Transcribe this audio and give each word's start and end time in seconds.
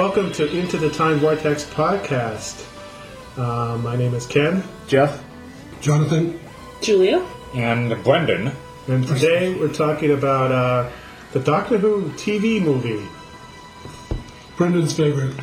Welcome 0.00 0.32
to 0.32 0.50
Into 0.50 0.78
the 0.78 0.88
Time 0.88 1.18
Vortex 1.18 1.64
podcast. 1.64 2.64
Uh, 3.36 3.76
my 3.82 3.96
name 3.96 4.14
is 4.14 4.24
Ken, 4.26 4.64
Jeff? 4.86 5.22
Jonathan, 5.82 6.40
Julia? 6.80 7.22
And 7.54 8.02
Brendan. 8.02 8.52
and 8.88 9.06
today 9.06 9.52
we're 9.54 9.68
talking 9.70 10.12
about 10.12 10.52
uh, 10.52 10.88
the 11.32 11.40
Doctor 11.40 11.76
Who 11.76 12.04
TV 12.12 12.62
movie. 12.62 13.06
Brendan's 14.56 14.94
favorite. 14.96 15.38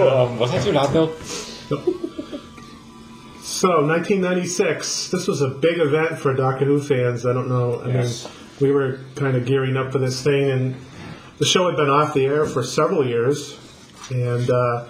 Um, 0.00 0.36
was 0.40 0.50
that 0.50 0.64
too 0.64 0.72
loud, 0.72 0.92
Bill? 0.92 1.14
So, 3.40 3.86
1996. 3.86 5.10
This 5.10 5.28
was 5.28 5.40
a 5.42 5.48
big 5.48 5.78
event 5.78 6.18
for 6.18 6.34
Doctor 6.34 6.64
Who 6.64 6.80
fans. 6.82 7.24
I 7.24 7.32
don't 7.32 7.48
know. 7.48 7.82
I 7.82 7.90
Yes. 7.90 8.24
mean, 8.24 8.32
we 8.60 8.72
were 8.72 8.98
kind 9.14 9.36
of 9.36 9.46
gearing 9.46 9.76
up 9.76 9.92
for 9.92 9.98
this 10.00 10.20
thing, 10.24 10.50
and 10.50 10.74
the 11.38 11.44
show 11.44 11.66
had 11.66 11.76
been 11.76 11.90
off 11.90 12.14
the 12.14 12.26
air 12.26 12.46
for 12.46 12.62
several 12.62 13.06
years, 13.06 13.58
and 14.10 14.50
uh, 14.50 14.86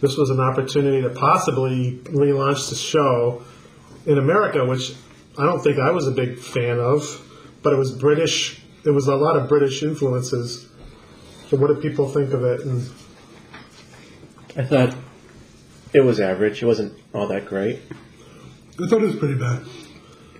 this 0.00 0.16
was 0.16 0.30
an 0.30 0.40
opportunity 0.40 1.02
to 1.02 1.10
possibly 1.10 2.00
relaunch 2.04 2.70
the 2.70 2.76
show 2.76 3.42
in 4.06 4.18
America, 4.18 4.64
which 4.64 4.94
I 5.36 5.44
don't 5.44 5.60
think 5.60 5.78
I 5.78 5.90
was 5.90 6.06
a 6.06 6.12
big 6.12 6.38
fan 6.38 6.78
of, 6.78 7.02
but 7.62 7.72
it 7.72 7.76
was 7.76 7.92
British. 7.92 8.62
There 8.84 8.92
was 8.92 9.08
a 9.08 9.16
lot 9.16 9.36
of 9.36 9.48
British 9.48 9.82
influences. 9.82 10.68
So, 11.48 11.56
what 11.56 11.68
did 11.68 11.80
people 11.80 12.08
think 12.08 12.32
of 12.32 12.44
it? 12.44 12.60
And 12.60 12.88
I 14.56 14.64
thought 14.64 14.94
it 15.92 16.00
was 16.00 16.20
average. 16.20 16.62
It 16.62 16.66
wasn't 16.66 16.98
all 17.14 17.26
that 17.28 17.46
great. 17.46 17.80
I 18.82 18.86
thought 18.86 19.02
it 19.02 19.06
was 19.06 19.16
pretty 19.16 19.38
bad. 19.38 19.62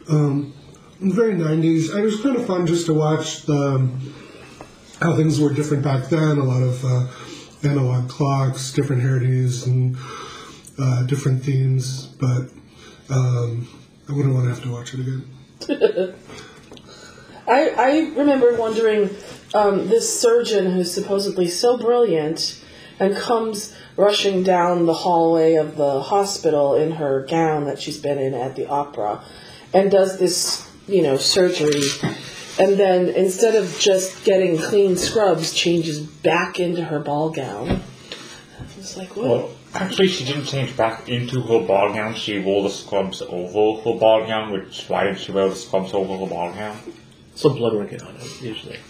Um, 0.08 0.54
in 1.00 1.08
the 1.10 1.14
very 1.14 1.34
90s, 1.34 1.96
it 1.96 2.02
was 2.02 2.20
kind 2.20 2.36
of 2.36 2.46
fun 2.46 2.66
just 2.66 2.86
to 2.86 2.94
watch 2.94 3.42
the, 3.42 3.54
um, 3.54 4.14
how 5.00 5.16
things 5.16 5.40
were 5.40 5.52
different 5.52 5.82
back 5.82 6.08
then. 6.08 6.38
A 6.38 6.44
lot 6.44 6.62
of 6.62 6.84
uh, 6.84 7.06
analog 7.68 8.08
clocks, 8.08 8.72
different 8.72 9.02
hairdos, 9.02 9.66
and 9.66 9.96
uh, 10.78 11.04
different 11.04 11.42
themes. 11.42 12.06
But 12.06 12.50
um, 13.10 13.68
I 14.08 14.12
wouldn't 14.12 14.34
want 14.34 14.46
to 14.46 14.54
have 14.54 14.62
to 14.62 14.70
watch 14.70 14.94
it 14.94 15.00
again. 15.00 15.24
I, 17.46 17.70
I 17.70 17.98
remember 18.16 18.54
wondering 18.56 19.10
um, 19.54 19.88
this 19.88 20.20
surgeon 20.20 20.70
who's 20.70 20.92
supposedly 20.92 21.48
so 21.48 21.78
brilliant 21.78 22.62
and 23.00 23.16
comes 23.16 23.74
rushing 23.96 24.42
down 24.42 24.86
the 24.86 24.94
hallway 24.94 25.54
of 25.54 25.76
the 25.76 26.02
hospital 26.02 26.74
in 26.74 26.92
her 26.92 27.24
gown 27.26 27.64
that 27.64 27.80
she's 27.80 27.98
been 27.98 28.18
in 28.18 28.34
at 28.34 28.54
the 28.54 28.66
opera 28.66 29.24
and 29.72 29.90
does 29.90 30.18
this, 30.18 30.70
you 30.86 31.02
know, 31.02 31.16
surgery. 31.16 31.82
And 32.58 32.78
then 32.78 33.08
instead 33.10 33.54
of 33.54 33.78
just 33.78 34.24
getting 34.24 34.58
clean 34.58 34.96
scrubs, 34.96 35.52
changes 35.52 36.00
back 36.00 36.58
into 36.58 36.82
her 36.84 36.98
ball 36.98 37.30
gown. 37.30 37.68
I 37.70 38.64
was 38.76 38.96
like, 38.96 39.14
what? 39.16 39.26
Well, 39.26 39.50
actually, 39.74 40.08
she 40.08 40.24
didn't 40.24 40.46
change 40.46 40.76
back 40.76 41.08
into 41.08 41.40
her 41.40 41.60
ball 41.60 41.92
gown. 41.92 42.14
She 42.14 42.38
wore 42.40 42.62
the 42.64 42.70
scrubs 42.70 43.22
over 43.22 43.80
her 43.82 43.98
ball 43.98 44.26
gown, 44.26 44.50
which 44.52 44.84
why 44.88 45.04
did 45.04 45.18
she 45.18 45.30
wear 45.32 45.48
the 45.48 45.54
scrubs 45.54 45.94
over 45.94 46.16
her 46.16 46.26
ball 46.26 46.52
gown? 46.52 46.76
Some 47.34 47.54
blood 47.54 47.74
would 47.74 47.88
get 47.90 48.02
on 48.02 48.16
it, 48.16 48.42
usually. 48.42 48.78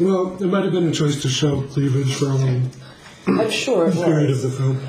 Well, 0.00 0.36
it 0.40 0.46
might 0.46 0.62
have 0.62 0.72
been 0.72 0.86
a 0.86 0.92
choice 0.92 1.20
to 1.22 1.28
show 1.28 1.62
cleavage 1.62 2.14
for 2.14 2.26
a 2.26 2.34
long 2.34 2.70
I'm 3.26 3.50
sure 3.50 3.88
it 3.88 3.94
period 3.94 4.30
was. 4.30 4.44
of 4.44 4.52
the 4.52 4.56
film. 4.56 4.80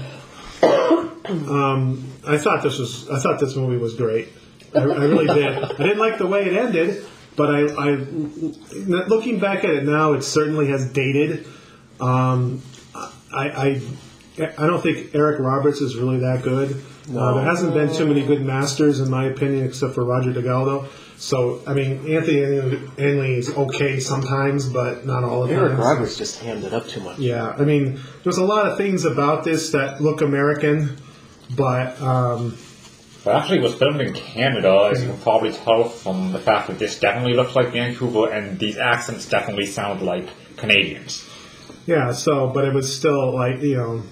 Um, 1.30 2.12
I 2.28 2.38
thought 2.40 2.64
this 2.64 2.80
was. 2.80 3.08
I 3.10 3.20
thought 3.20 3.40
this 3.40 3.56
movie 3.56 3.78
was 3.78 3.94
great. 3.96 4.30
I, 4.76 4.80
I 4.80 4.84
really 4.84 5.28
did. 5.28 5.58
I 5.58 5.78
didn't 5.78 6.00
like 6.00 6.18
the 6.18 6.28
way 6.28 6.46
it 6.46 6.54
ended, 6.54 7.06
but 7.36 7.54
I, 7.54 7.62
I, 7.62 7.90
looking 8.76 9.40
back 9.40 9.64
at 9.64 9.72
it 9.72 9.84
now, 9.84 10.14
it 10.14 10.24
certainly 10.24 10.68
has 10.68 10.92
dated. 10.92 11.48
Um, 12.00 12.62
I, 12.96 13.50
I, 13.50 13.82
I 14.58 14.68
don't 14.68 14.82
think 14.82 15.14
Eric 15.14 15.40
Roberts 15.40 15.82
is 15.82 15.96
really 15.96 16.20
that 16.20 16.44
good. 16.44 16.84
Uh, 17.10 17.34
there 17.36 17.44
hasn't 17.44 17.74
been 17.74 17.92
too 17.92 18.06
many 18.06 18.24
good 18.24 18.42
masters, 18.42 19.00
in 19.00 19.10
my 19.10 19.26
opinion, 19.26 19.66
except 19.66 19.96
for 19.96 20.04
Roger 20.04 20.32
Delgado. 20.32 20.88
So, 21.18 21.62
I 21.68 21.74
mean, 21.74 22.14
Anthony 22.14 22.40
Ainley 22.98 23.36
is 23.36 23.50
okay 23.50 24.00
sometimes, 24.00 24.70
but 24.70 25.06
not 25.06 25.24
all 25.24 25.46
the 25.46 25.54
Eric 25.54 25.72
time. 25.72 25.82
Roberts 25.82 26.18
just 26.18 26.40
hammed 26.40 26.64
it 26.64 26.74
up 26.74 26.88
too 26.88 27.02
much. 27.02 27.20
Yeah, 27.20 27.50
I 27.50 27.66
mean, 27.66 28.00
there's 28.24 28.38
a 28.38 28.44
lot 28.44 28.68
of 28.68 28.78
things 28.78 29.06
about 29.06 29.44
this 29.44 29.72
that 29.72 30.02
look 30.02 30.22
American, 30.22 30.96
but 31.56 32.00
um, 32.02 32.58
But 33.24 33.36
actually, 33.36 33.58
it 33.60 33.64
was 33.64 33.76
filmed 33.76 34.00
in 34.02 34.14
Canada, 34.14 34.90
as 34.92 35.02
you 35.04 35.10
can 35.10 35.20
probably 35.20 35.52
tell 35.52 35.90
from 35.90 36.32
the 36.32 36.40
fact 36.40 36.68
that 36.68 36.80
this 36.80 37.00
definitely 37.00 37.34
looks 37.34 37.56
like 37.56 37.74
Vancouver, 37.74 38.32
and 38.32 38.58
these 38.58 38.78
accents 38.78 39.28
definitely 39.28 39.66
sound 39.66 40.02
like 40.02 40.28
Canadians. 40.58 41.28
yeah. 41.86 42.12
So, 42.14 42.48
but 42.48 42.66
it 42.66 42.74
was 42.74 42.96
still 42.96 43.34
like 43.36 43.62
you 43.62 43.76
know, 43.78 44.04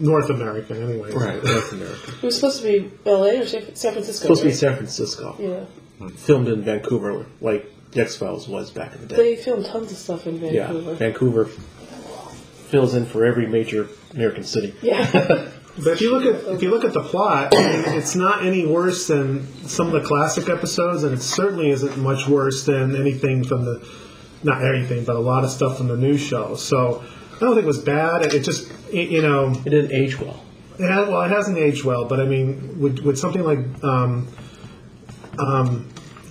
North 0.00 0.30
American 0.30 0.82
anyway. 0.82 1.12
Right, 1.12 1.42
North 1.42 1.72
America. 1.72 2.12
It 2.16 2.22
was 2.22 2.34
supposed 2.36 2.62
to 2.62 2.64
be 2.64 2.90
L.A. 3.06 3.38
or 3.40 3.46
San 3.46 3.74
San 3.76 3.92
Francisco. 3.92 4.22
Supposed 4.22 4.42
to 4.42 4.48
be? 4.48 4.54
San 4.54 4.74
Francisco. 4.74 5.36
Yeah. 5.38 5.64
Hmm. 5.98 6.08
Filmed 6.16 6.48
in 6.48 6.62
Vancouver, 6.62 7.26
like 7.40 7.70
X 7.94 8.16
Files 8.16 8.48
was 8.48 8.70
back 8.72 8.94
in 8.94 9.02
the 9.02 9.06
day. 9.06 9.16
They 9.16 9.36
filmed 9.36 9.66
tons 9.66 9.92
of 9.92 9.98
stuff 9.98 10.26
in 10.26 10.38
Vancouver. 10.40 10.54
yeah, 10.56 10.96
Vancouver. 10.96 11.44
Vancouver 11.44 11.44
fills 12.70 12.94
in 12.94 13.04
for 13.06 13.24
every 13.24 13.46
major 13.46 13.88
American 14.12 14.44
city. 14.44 14.74
Yeah. 14.82 15.50
But 15.76 15.88
if 15.88 16.00
you 16.00 16.10
look 16.12 16.24
at 16.24 16.52
if 16.54 16.62
you 16.62 16.70
look 16.70 16.84
at 16.84 16.92
the 16.92 17.02
plot, 17.02 17.50
it's 17.52 18.14
not 18.14 18.44
any 18.44 18.66
worse 18.66 19.06
than 19.06 19.46
some 19.66 19.86
of 19.86 19.92
the 19.92 20.00
classic 20.00 20.48
episodes, 20.48 21.04
and 21.04 21.14
it 21.14 21.22
certainly 21.22 21.70
isn't 21.70 21.96
much 21.98 22.26
worse 22.26 22.64
than 22.64 22.96
anything 22.96 23.44
from 23.44 23.64
the 23.64 23.86
not 24.42 24.64
anything, 24.64 25.04
but 25.04 25.16
a 25.16 25.20
lot 25.20 25.44
of 25.44 25.50
stuff 25.50 25.78
from 25.78 25.88
the 25.88 25.96
new 25.96 26.16
show. 26.16 26.54
So 26.56 27.04
I 27.36 27.38
don't 27.40 27.54
think 27.54 27.64
it 27.64 27.68
was 27.68 27.78
bad. 27.82 28.34
It 28.34 28.42
just 28.42 28.70
it, 28.92 29.10
you 29.10 29.22
know 29.22 29.50
It 29.50 29.70
didn't 29.70 29.92
age 29.92 30.18
well. 30.18 30.42
It 30.78 30.90
has, 30.90 31.08
well, 31.08 31.20
it 31.22 31.30
hasn't 31.30 31.58
aged 31.58 31.84
well, 31.84 32.06
but 32.06 32.20
I 32.20 32.24
mean, 32.24 32.80
would, 32.80 33.00
would 33.00 33.18
something 33.18 33.44
like 33.44 33.58
um, 33.84 34.28
um, 35.38 35.86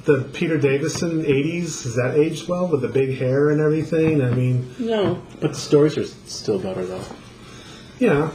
the 0.05 0.27
Peter 0.33 0.57
Davison 0.57 1.23
'80s 1.23 1.83
has 1.83 1.95
that 1.95 2.15
aged 2.17 2.47
well 2.47 2.67
with 2.67 2.81
the 2.81 2.87
big 2.87 3.17
hair 3.17 3.51
and 3.51 3.61
everything? 3.61 4.23
I 4.23 4.31
mean, 4.31 4.73
no. 4.79 5.21
But 5.39 5.51
the 5.51 5.59
stories 5.59 5.99
are 5.99 6.05
still 6.05 6.57
better, 6.57 6.83
though. 6.83 7.05
yeah. 7.99 8.31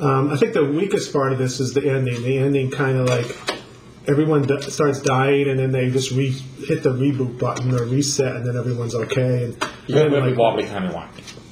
Um, 0.00 0.30
I 0.30 0.36
think 0.36 0.52
the 0.52 0.64
weakest 0.64 1.12
part 1.12 1.32
of 1.32 1.38
this 1.38 1.60
is 1.60 1.74
the 1.74 1.88
ending. 1.90 2.22
The 2.22 2.38
ending 2.38 2.70
kind 2.70 2.96
of 2.98 3.08
like 3.08 3.36
everyone 4.06 4.42
d- 4.42 4.60
starts 4.62 5.00
dying, 5.00 5.48
and 5.48 5.58
then 5.58 5.72
they 5.72 5.90
just 5.90 6.12
re- 6.12 6.30
hit 6.30 6.82
the 6.82 6.90
reboot 6.90 7.38
button 7.38 7.74
or 7.74 7.84
reset, 7.84 8.36
and 8.36 8.46
then 8.46 8.56
everyone's 8.56 8.94
okay. 8.94 9.44
And 9.44 9.54
You 9.54 9.58
can 9.58 9.94
then, 9.94 10.12
really 10.12 10.30
like, 10.30 10.38
wobbly 10.38 10.64
kind 10.66 10.84
of 10.86 10.94
one. 10.94 11.08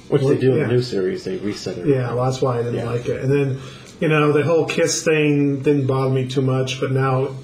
Which 0.09 0.21
they 0.21 0.37
do 0.37 0.53
in 0.53 0.59
the 0.61 0.67
new 0.67 0.81
series. 0.81 1.25
They 1.25 1.35
reset 1.37 1.77
it. 1.79 1.87
Yeah, 1.87 2.13
well, 2.13 2.25
that's 2.25 2.41
why 2.41 2.59
I 2.59 2.63
didn't 2.63 2.75
Yeah. 2.75 2.89
like 2.89 3.07
it. 3.07 3.21
And 3.21 3.29
then, 3.31 3.59
you 3.99 4.07
know, 4.07 4.31
the 4.31 4.43
whole 4.43 4.65
kiss 4.65 5.03
thing 5.03 5.59
didn't 5.61 5.85
bother 5.85 6.09
me 6.13 6.27
too 6.27 6.41
much. 6.41 6.79
But 6.79 6.91
now, 6.93 7.35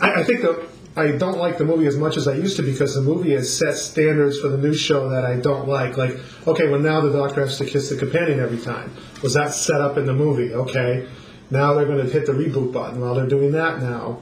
I, 0.00 0.20
I 0.20 0.22
think 0.22 0.42
that 0.42 0.68
I 0.96 1.12
don't 1.12 1.38
like 1.38 1.56
the 1.58 1.64
movie 1.64 1.86
as 1.86 1.96
much 1.96 2.16
as 2.16 2.26
I 2.26 2.34
used 2.34 2.56
to 2.56 2.62
because 2.62 2.94
the 2.94 3.00
movie 3.00 3.32
has 3.32 3.56
set 3.56 3.76
standards 3.76 4.40
for 4.40 4.48
the 4.48 4.58
new 4.58 4.74
show 4.74 5.08
that 5.10 5.24
I 5.24 5.36
don't 5.36 5.68
like. 5.68 5.96
Like, 5.96 6.16
okay, 6.46 6.68
well 6.68 6.80
now 6.80 7.00
the 7.00 7.12
Doctor 7.12 7.42
has 7.42 7.58
to 7.58 7.64
kiss 7.64 7.90
the 7.90 7.96
companion 7.96 8.40
every 8.40 8.58
time. 8.58 8.94
Was 9.22 9.34
that 9.34 9.54
set 9.54 9.80
up 9.80 9.96
in 9.98 10.04
the 10.06 10.12
movie? 10.12 10.52
Okay, 10.52 11.06
now 11.50 11.74
they're 11.74 11.86
going 11.86 12.04
to 12.04 12.12
hit 12.12 12.26
the 12.26 12.32
reboot 12.32 12.72
button. 12.72 13.00
Well, 13.00 13.14
they're 13.14 13.28
doing 13.28 13.52
that 13.52 13.80
now. 13.80 14.20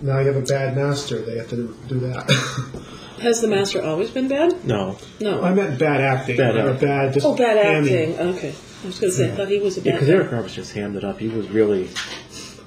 Now 0.00 0.20
you 0.20 0.26
have 0.28 0.36
a 0.36 0.42
bad 0.42 0.76
master. 0.76 1.20
They 1.20 1.36
have 1.36 1.50
to 1.50 1.76
do 1.88 1.98
that. 2.00 2.30
Has 3.20 3.40
the 3.40 3.48
master 3.48 3.82
always 3.82 4.10
been 4.10 4.28
bad? 4.28 4.64
No. 4.64 4.96
No. 5.20 5.42
I 5.42 5.52
meant 5.52 5.78
bad 5.78 6.00
acting. 6.00 6.36
Bad 6.36 6.54
or 6.56 6.70
acting. 6.70 6.88
bad 6.88 7.12
just 7.14 7.26
oh, 7.26 7.34
bad 7.36 7.56
handing. 7.56 8.12
acting. 8.12 8.28
Okay. 8.28 8.54
I 8.84 8.86
was 8.86 9.00
going 9.00 9.10
to 9.10 9.16
say, 9.16 9.32
I 9.32 9.34
thought 9.34 9.48
he 9.48 9.58
was 9.58 9.76
a 9.76 9.80
Yeah, 9.80 9.92
bad 9.92 9.94
because 9.96 10.08
guy. 10.08 10.14
Eric 10.14 10.30
Roberts 10.32 10.54
just 10.54 10.72
hammed 10.72 10.94
it 10.96 11.02
up. 11.02 11.18
He 11.18 11.26
was 11.26 11.48
really, 11.48 11.88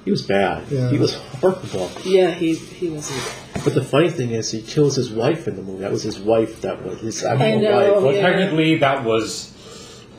he 0.04 0.10
was 0.10 0.22
bad. 0.22 0.68
Yeah. 0.70 0.90
He 0.90 0.98
was 0.98 1.14
horrible. 1.14 1.90
Yeah, 2.04 2.30
he, 2.30 2.54
he 2.54 2.88
wasn't. 2.88 3.64
But 3.64 3.74
the 3.74 3.82
funny 3.84 4.10
thing 4.10 4.30
is, 4.30 4.50
he 4.50 4.62
kills 4.62 4.96
his 4.96 5.10
wife 5.10 5.46
in 5.46 5.56
the 5.56 5.62
movie. 5.62 5.80
That 5.82 5.92
was 5.92 6.02
his 6.02 6.18
wife. 6.18 6.60
That 6.62 6.82
was 6.84 7.00
his 7.00 7.22
actual 7.24 7.46
I 7.46 7.54
know. 7.56 7.94
wife. 7.94 8.02
Well, 8.02 8.12
Yeah. 8.14 8.22
technically, 8.30 8.78
that 8.78 9.04
was 9.04 9.52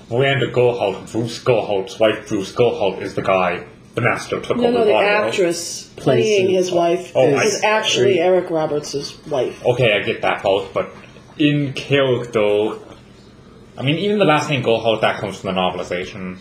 Miranda 0.09 0.51
Gerholt. 0.51 1.11
Bruce 1.11 1.43
Gerholt's 1.43 1.99
wife, 1.99 2.29
Bruce 2.29 2.53
Gerholt, 2.53 3.01
is 3.01 3.13
the 3.15 3.21
guy 3.23 3.65
the 3.95 4.01
master 4.01 4.39
took 4.39 4.57
No, 4.57 4.63
over 4.69 4.79
no, 4.79 4.85
the 4.85 4.91
body, 4.91 5.05
actress 5.07 5.87
playing 5.97 6.49
his 6.49 6.71
oh, 6.71 6.75
wife 6.77 7.11
Oh, 7.13 7.27
is 7.27 7.63
I- 7.63 7.67
actually 7.67 8.19
Eric 8.19 8.49
Roberts' 8.49 9.23
wife. 9.27 9.63
Okay, 9.65 9.93
I 9.93 9.99
get 10.03 10.21
that 10.23 10.41
part, 10.41 10.73
but 10.73 10.89
in 11.37 11.73
character, 11.73 12.79
I 13.77 13.83
mean, 13.83 13.97
even 13.97 14.17
the 14.17 14.25
last 14.25 14.49
name 14.49 14.63
Gerholt, 14.63 15.01
that 15.01 15.19
comes 15.19 15.37
from 15.39 15.53
the 15.53 15.59
novelization. 15.61 16.37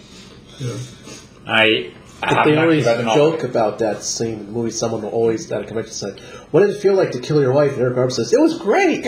I, 1.47 1.93
I 2.02 2.02
But 2.23 2.45
they 2.45 2.57
always 2.57 2.87
actually 2.87 3.07
read 3.07 3.15
joke 3.15 3.43
about 3.43 3.81
that 3.81 4.03
scene 4.05 4.39
in 4.41 4.47
the 4.47 4.53
movie. 4.53 4.71
Someone 4.71 5.03
will 5.03 5.11
always 5.11 5.51
at 5.51 5.63
a 5.63 5.65
convention 5.65 5.93
say, 5.93 6.11
"What 6.53 6.61
did 6.61 6.71
it 6.71 6.81
feel 6.81 6.95
like 6.95 7.11
to 7.13 7.19
kill 7.21 7.41
your 7.41 7.53
wife?" 7.53 7.73
And 7.73 7.83
Eric 7.83 7.97
Roberts 7.97 8.17
says, 8.17 8.33
"It 8.33 8.41
was 8.41 8.59
great." 8.59 9.07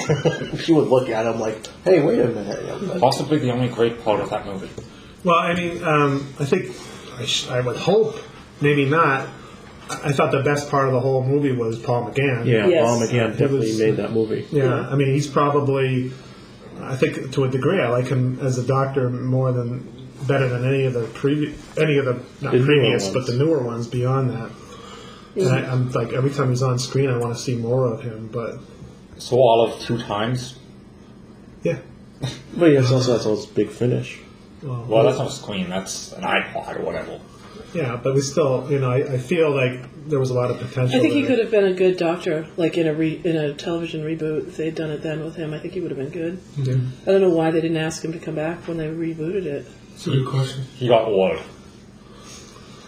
she 0.58 0.72
would 0.72 0.88
look 0.88 1.08
at 1.08 1.24
him 1.26 1.38
like, 1.40 1.64
"Hey, 1.84 2.00
wait 2.02 2.18
a 2.18 2.26
minute." 2.26 3.00
Possibly 3.00 3.38
the 3.38 3.50
only 3.52 3.68
great 3.68 4.02
part 4.04 4.20
of 4.20 4.30
that 4.30 4.46
movie. 4.46 4.68
Well, 5.22 5.36
I 5.36 5.54
mean, 5.54 5.82
um, 5.84 6.26
I 6.40 6.44
think 6.44 6.74
I, 7.18 7.24
sh- 7.24 7.48
I 7.48 7.60
would 7.60 7.76
hope, 7.76 8.16
maybe 8.60 8.84
not. 8.84 9.28
I 9.88 10.00
I 10.08 10.12
thought 10.12 10.32
the 10.32 10.42
best 10.42 10.70
part 10.70 10.88
of 10.88 10.94
the 10.94 11.00
whole 11.00 11.22
movie 11.22 11.52
was 11.52 11.78
Paul 11.78 12.10
McGann. 12.10 12.46
Yeah, 12.46 12.66
Yes. 12.66 12.84
Paul 12.84 13.00
McGann 13.00 13.30
definitely 13.32 13.68
was- 13.68 13.78
made 13.78 13.96
that 13.98 14.12
movie. 14.12 14.46
Yeah, 14.50 14.88
I 14.90 14.96
mean, 14.96 15.08
he's 15.12 15.26
probably 15.28 16.10
I 16.80 16.96
think 16.96 17.32
to 17.32 17.44
a 17.44 17.48
degree, 17.48 17.80
I 17.80 17.88
like 17.88 18.08
him 18.08 18.38
as 18.40 18.58
a 18.58 18.66
doctor 18.66 19.08
more 19.08 19.52
than 19.52 19.86
better 20.26 20.48
than 20.48 20.64
any 20.64 20.84
of 20.84 20.92
the 20.94 21.04
previous, 21.14 21.56
any 21.78 21.98
of 21.98 22.04
the 22.06 22.14
not 22.40 22.52
The 22.52 22.58
newer 22.58 22.66
previous, 22.66 23.04
ones. 23.04 23.14
but 23.14 23.26
the 23.26 23.34
newer 23.38 23.62
ones 23.62 23.86
beyond 23.86 24.30
that. 24.30 24.50
And 25.36 25.48
I, 25.48 25.58
I'm 25.70 25.90
like 25.92 26.12
every 26.12 26.30
time 26.30 26.50
he's 26.50 26.62
on 26.62 26.78
screen, 26.78 27.10
I 27.10 27.16
want 27.18 27.34
to 27.36 27.40
see 27.42 27.56
more 27.56 27.86
of 27.86 28.02
him. 28.02 28.28
But 28.32 28.58
So 29.18 29.36
all 29.36 29.64
of 29.66 29.80
two 29.80 29.98
times. 29.98 30.56
yeah, 31.62 31.78
But 32.56 32.68
he 32.70 32.74
has 32.76 32.92
also 32.92 33.12
has 33.14 33.24
those 33.24 33.46
big 33.46 33.68
finish. 33.70 34.20
Well, 34.62 35.04
that's 35.04 35.18
not 35.18 35.26
a 35.28 35.30
screen. 35.32 35.68
That's 35.68 36.12
an 36.12 36.22
iPod 36.22 36.78
or 36.78 36.82
whatever. 36.84 37.20
Yeah, 37.72 37.96
but 38.02 38.14
we 38.14 38.20
still, 38.20 38.66
you 38.70 38.78
know, 38.78 38.90
I, 38.90 39.14
I 39.14 39.18
feel 39.18 39.50
like 39.54 39.80
there 40.08 40.18
was 40.18 40.30
a 40.30 40.34
lot 40.34 40.50
of 40.50 40.58
potential. 40.58 40.96
I 40.96 41.00
think 41.00 41.12
he 41.14 41.20
there. 41.22 41.30
could 41.30 41.38
have 41.40 41.50
been 41.50 41.64
a 41.64 41.72
good 41.74 41.96
doctor, 41.96 42.46
like 42.56 42.76
in 42.76 42.86
a 42.86 42.94
re, 42.94 43.20
in 43.24 43.36
a 43.36 43.54
television 43.54 44.02
reboot. 44.02 44.48
If 44.48 44.56
they'd 44.56 44.74
done 44.74 44.90
it 44.90 45.02
then 45.02 45.24
with 45.24 45.36
him, 45.36 45.52
I 45.54 45.58
think 45.58 45.74
he 45.74 45.80
would 45.80 45.90
have 45.90 45.98
been 45.98 46.10
good. 46.10 46.38
Yeah. 46.56 46.74
I 47.02 47.12
don't 47.12 47.20
know 47.20 47.30
why 47.30 47.50
they 47.50 47.60
didn't 47.60 47.76
ask 47.78 48.04
him 48.04 48.12
to 48.12 48.18
come 48.18 48.34
back 48.34 48.66
when 48.68 48.76
they 48.76 48.86
rebooted 48.88 49.46
it. 49.46 49.66
It's 49.94 50.06
a 50.06 50.10
good 50.10 50.26
question. 50.26 50.64
He 50.76 50.88
got 50.88 51.06
old. 51.08 51.38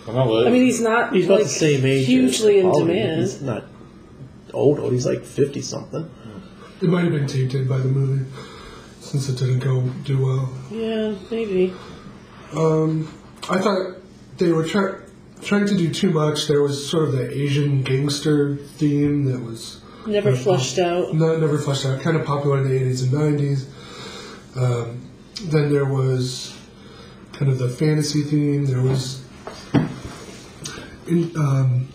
Remember? 0.06 0.46
I 0.46 0.50
mean, 0.50 0.62
he's 0.62 0.80
not 0.80 1.12
He's 1.14 1.26
about 1.26 1.38
like, 1.38 1.44
the 1.44 1.52
same 1.52 1.84
age. 1.84 2.02
as 2.02 2.06
hugely 2.06 2.60
in 2.60 2.66
Paulie. 2.66 2.78
demand. 2.86 3.20
He's 3.22 3.42
not 3.42 3.64
old. 4.52 4.78
old. 4.78 4.92
He's 4.92 5.06
like 5.06 5.24
fifty 5.24 5.60
something. 5.60 6.08
It 6.80 6.88
might 6.88 7.04
have 7.04 7.12
been 7.12 7.26
tainted 7.26 7.68
by 7.68 7.78
the 7.78 7.88
movie 7.88 8.24
since 9.00 9.28
it 9.28 9.38
didn't 9.38 9.60
go 9.60 9.82
do 10.04 10.24
well. 10.24 10.52
Yeah, 10.70 11.14
maybe. 11.30 11.72
Um, 12.52 13.12
I 13.48 13.58
thought 13.58 13.96
they 14.38 14.52
were 14.52 14.64
try- 14.64 14.94
trying 15.42 15.66
to 15.66 15.76
do 15.76 15.90
too 15.90 16.10
much. 16.10 16.46
There 16.48 16.62
was 16.62 16.88
sort 16.88 17.04
of 17.04 17.12
the 17.12 17.30
Asian 17.36 17.82
gangster 17.82 18.56
theme 18.56 19.24
that 19.26 19.40
was 19.42 19.80
Never 20.06 20.30
Yeah. 20.30 20.36
flushed 20.36 20.78
out. 20.78 21.14
not 21.14 21.40
never 21.40 21.58
fleshed 21.58 21.84
out, 21.84 22.00
kind 22.00 22.16
of 22.16 22.24
popular 22.24 22.58
in 22.58 22.68
the 22.68 22.74
80s 22.74 23.02
and 23.02 23.12
90s. 23.12 23.66
Um, 24.54 24.98
then 25.50 25.70
there 25.72 25.84
was 25.84 26.52
kind 27.32 27.50
of 27.50 27.58
the 27.58 27.68
fantasy 27.68 28.22
theme. 28.22 28.66
There 28.66 28.80
was 28.82 29.20
in, 31.06 31.32
um, 31.36 31.88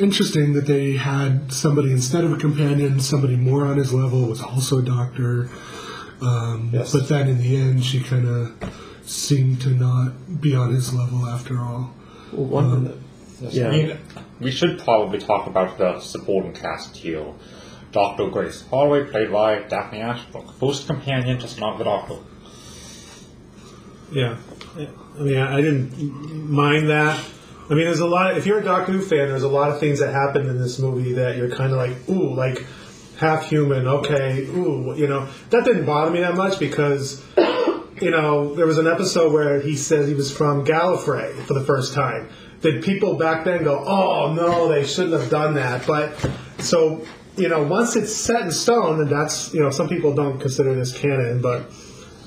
interesting 0.00 0.52
that 0.54 0.66
they 0.66 0.92
had 0.92 1.52
somebody 1.52 1.90
instead 1.92 2.24
of 2.24 2.32
a 2.32 2.36
companion, 2.36 3.00
somebody 3.00 3.36
more 3.36 3.64
on 3.66 3.76
his 3.76 3.92
level 3.92 4.26
was 4.26 4.40
also 4.42 4.78
a 4.78 4.82
doctor. 4.82 5.48
Um, 6.20 6.70
Yes. 6.72 6.92
But 6.92 7.08
then 7.08 7.28
in 7.28 7.38
the 7.38 7.56
end, 7.56 7.84
she 7.84 8.00
kind 8.00 8.26
of 8.26 8.52
seemed 9.04 9.60
to 9.62 9.70
not 9.70 10.40
be 10.40 10.54
on 10.54 10.72
his 10.74 10.92
level 10.94 11.26
after 11.26 11.58
all. 11.58 11.92
Well, 12.32 12.46
one 12.46 12.82
minute. 12.82 12.96
Um, 12.96 13.46
I 13.46 13.50
Yeah. 13.50 13.70
mean, 13.70 13.98
we 14.40 14.50
should 14.50 14.78
probably 14.78 15.18
talk 15.18 15.46
about 15.46 15.76
the 15.78 15.98
supporting 16.00 16.52
cast 16.52 16.96
here. 16.96 17.24
Dr. 17.90 18.28
Grace 18.28 18.64
Holloway, 18.70 19.04
played 19.04 19.30
by 19.32 19.58
Daphne 19.68 20.00
Ashbrook. 20.00 20.54
First 20.58 20.86
companion, 20.86 21.38
just 21.38 21.60
not 21.60 21.76
the 21.78 21.84
doctor. 21.84 22.16
Yeah, 24.12 24.36
I 25.18 25.22
mean, 25.22 25.36
I 25.38 25.56
I 25.56 25.60
didn't 25.60 26.50
mind 26.50 26.88
that. 26.90 27.18
I 27.70 27.74
mean, 27.74 27.84
there's 27.84 28.00
a 28.00 28.06
lot. 28.06 28.36
if 28.36 28.46
you're 28.46 28.58
a 28.58 28.64
Doctor 28.64 28.92
Who 28.92 29.00
fan, 29.00 29.28
there's 29.28 29.42
a 29.42 29.48
lot 29.48 29.70
of 29.70 29.80
things 29.80 30.00
that 30.00 30.12
happen 30.12 30.48
in 30.48 30.58
this 30.58 30.78
movie 30.78 31.14
that 31.14 31.36
you're 31.36 31.48
kind 31.50 31.72
of 31.72 31.78
like, 31.78 31.96
ooh, 32.10 32.34
like 32.34 32.66
half 33.18 33.48
human. 33.48 33.86
Okay, 33.86 34.44
ooh, 34.48 34.94
you 34.96 35.06
know, 35.06 35.26
that 35.50 35.64
didn't 35.64 35.86
bother 35.86 36.10
me 36.10 36.20
that 36.20 36.34
much 36.36 36.58
because, 36.58 37.22
you 38.02 38.10
know, 38.10 38.54
there 38.54 38.66
was 38.66 38.78
an 38.78 38.86
episode 38.86 39.32
where 39.32 39.60
he 39.60 39.76
says 39.76 40.08
he 40.08 40.14
was 40.14 40.30
from 40.36 40.64
Gallifrey 40.64 41.34
for 41.46 41.54
the 41.54 41.64
first 41.64 41.94
time. 41.94 42.28
Did 42.60 42.82
people 42.84 43.16
back 43.16 43.44
then 43.44 43.64
go, 43.64 43.82
oh 43.86 44.32
no, 44.34 44.68
they 44.68 44.84
shouldn't 44.84 45.20
have 45.20 45.30
done 45.30 45.54
that? 45.54 45.86
But 45.86 46.14
so. 46.58 47.04
You 47.34 47.48
know, 47.48 47.62
once 47.62 47.96
it's 47.96 48.14
set 48.14 48.42
in 48.42 48.50
stone, 48.50 49.00
and 49.00 49.08
that's 49.08 49.54
you 49.54 49.60
know, 49.60 49.70
some 49.70 49.88
people 49.88 50.12
don't 50.14 50.38
consider 50.38 50.74
this 50.74 50.92
canon, 50.92 51.40
but 51.40 51.70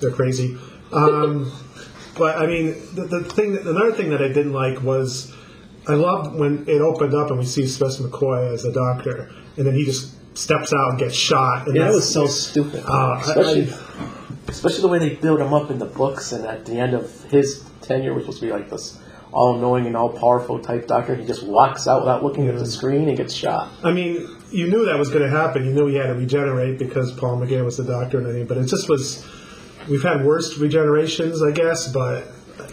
they're 0.02 0.10
crazy. 0.10 0.58
Um, 0.92 1.52
but 2.18 2.40
I 2.40 2.48
mean, 2.48 2.74
the, 2.96 3.06
the 3.06 3.24
thing, 3.24 3.56
another 3.56 3.92
thing 3.92 4.10
that 4.10 4.24
I 4.24 4.30
didn't 4.30 4.54
like 4.54 4.82
was, 4.82 5.32
I 5.88 5.94
loved 5.94 6.40
when 6.40 6.68
it 6.68 6.82
opened 6.82 7.14
up 7.14 7.30
and 7.30 7.38
we 7.38 7.46
see 7.46 7.68
Sylvester 7.68 8.02
McCoy 8.06 8.52
as 8.52 8.66
a 8.66 8.74
doctor, 8.74 9.30
and 9.58 9.68
then 9.68 9.76
he 9.76 9.86
just 9.86 10.16
steps 10.36 10.74
out 10.74 10.90
and 10.90 10.98
gets 10.98 11.14
shot. 11.16 11.68
And 11.68 11.76
Yeah, 11.76 11.84
that 11.84 11.94
was 11.94 12.12
so 12.12 12.26
stupid. 12.26 12.84
Uh, 12.88 12.92
I- 12.92 13.22
especially, 13.22 13.70
especially 14.48 14.82
the 14.82 14.88
way 14.88 15.00
they 15.00 15.16
build 15.16 15.40
him 15.40 15.54
up 15.54 15.70
in 15.72 15.80
the 15.80 15.86
books, 15.86 16.32
and 16.32 16.46
at 16.46 16.66
the 16.66 16.78
end 16.78 16.94
of 16.94 17.24
his 17.26 17.64
tenure 17.82 18.14
which 18.14 18.26
was 18.28 18.38
supposed 18.38 18.42
to 18.42 18.58
be 18.58 18.62
like 18.62 18.70
this 18.70 19.00
all-knowing 19.32 19.86
and 19.86 19.98
all-powerful 19.98 20.60
type 20.60 20.88
doctor. 20.88 21.14
He 21.14 21.26
just 21.26 21.44
walks 21.44 21.88
out 21.90 22.02
without 22.02 22.24
looking 22.24 22.48
at 22.48 22.56
the 22.58 22.66
screen 22.66 23.10
and 23.10 23.18
gets 23.18 23.34
shot. 23.34 23.70
I 23.84 23.92
mean, 23.92 24.26
you 24.50 24.68
knew 24.70 24.86
that 24.86 24.98
was 24.98 25.10
going 25.10 25.24
to 25.24 25.30
happen. 25.30 25.66
You 25.66 25.74
knew 25.74 25.88
he 25.88 25.96
had 25.96 26.08
to 26.08 26.14
regenerate 26.16 26.80
because 26.80 27.12
Paul 27.12 27.38
McGann 27.42 27.66
was 27.66 27.76
the 27.76 27.84
doctor 27.84 28.20
and 28.20 28.28
everything. 28.28 28.48
But 28.48 28.58
it 28.60 28.68
just 28.68 28.88
was. 28.88 29.26
We've 29.90 30.02
had 30.04 30.24
worse 30.24 30.58
regenerations, 30.58 31.46
I 31.46 31.52
guess, 31.52 31.92
but 31.92 32.24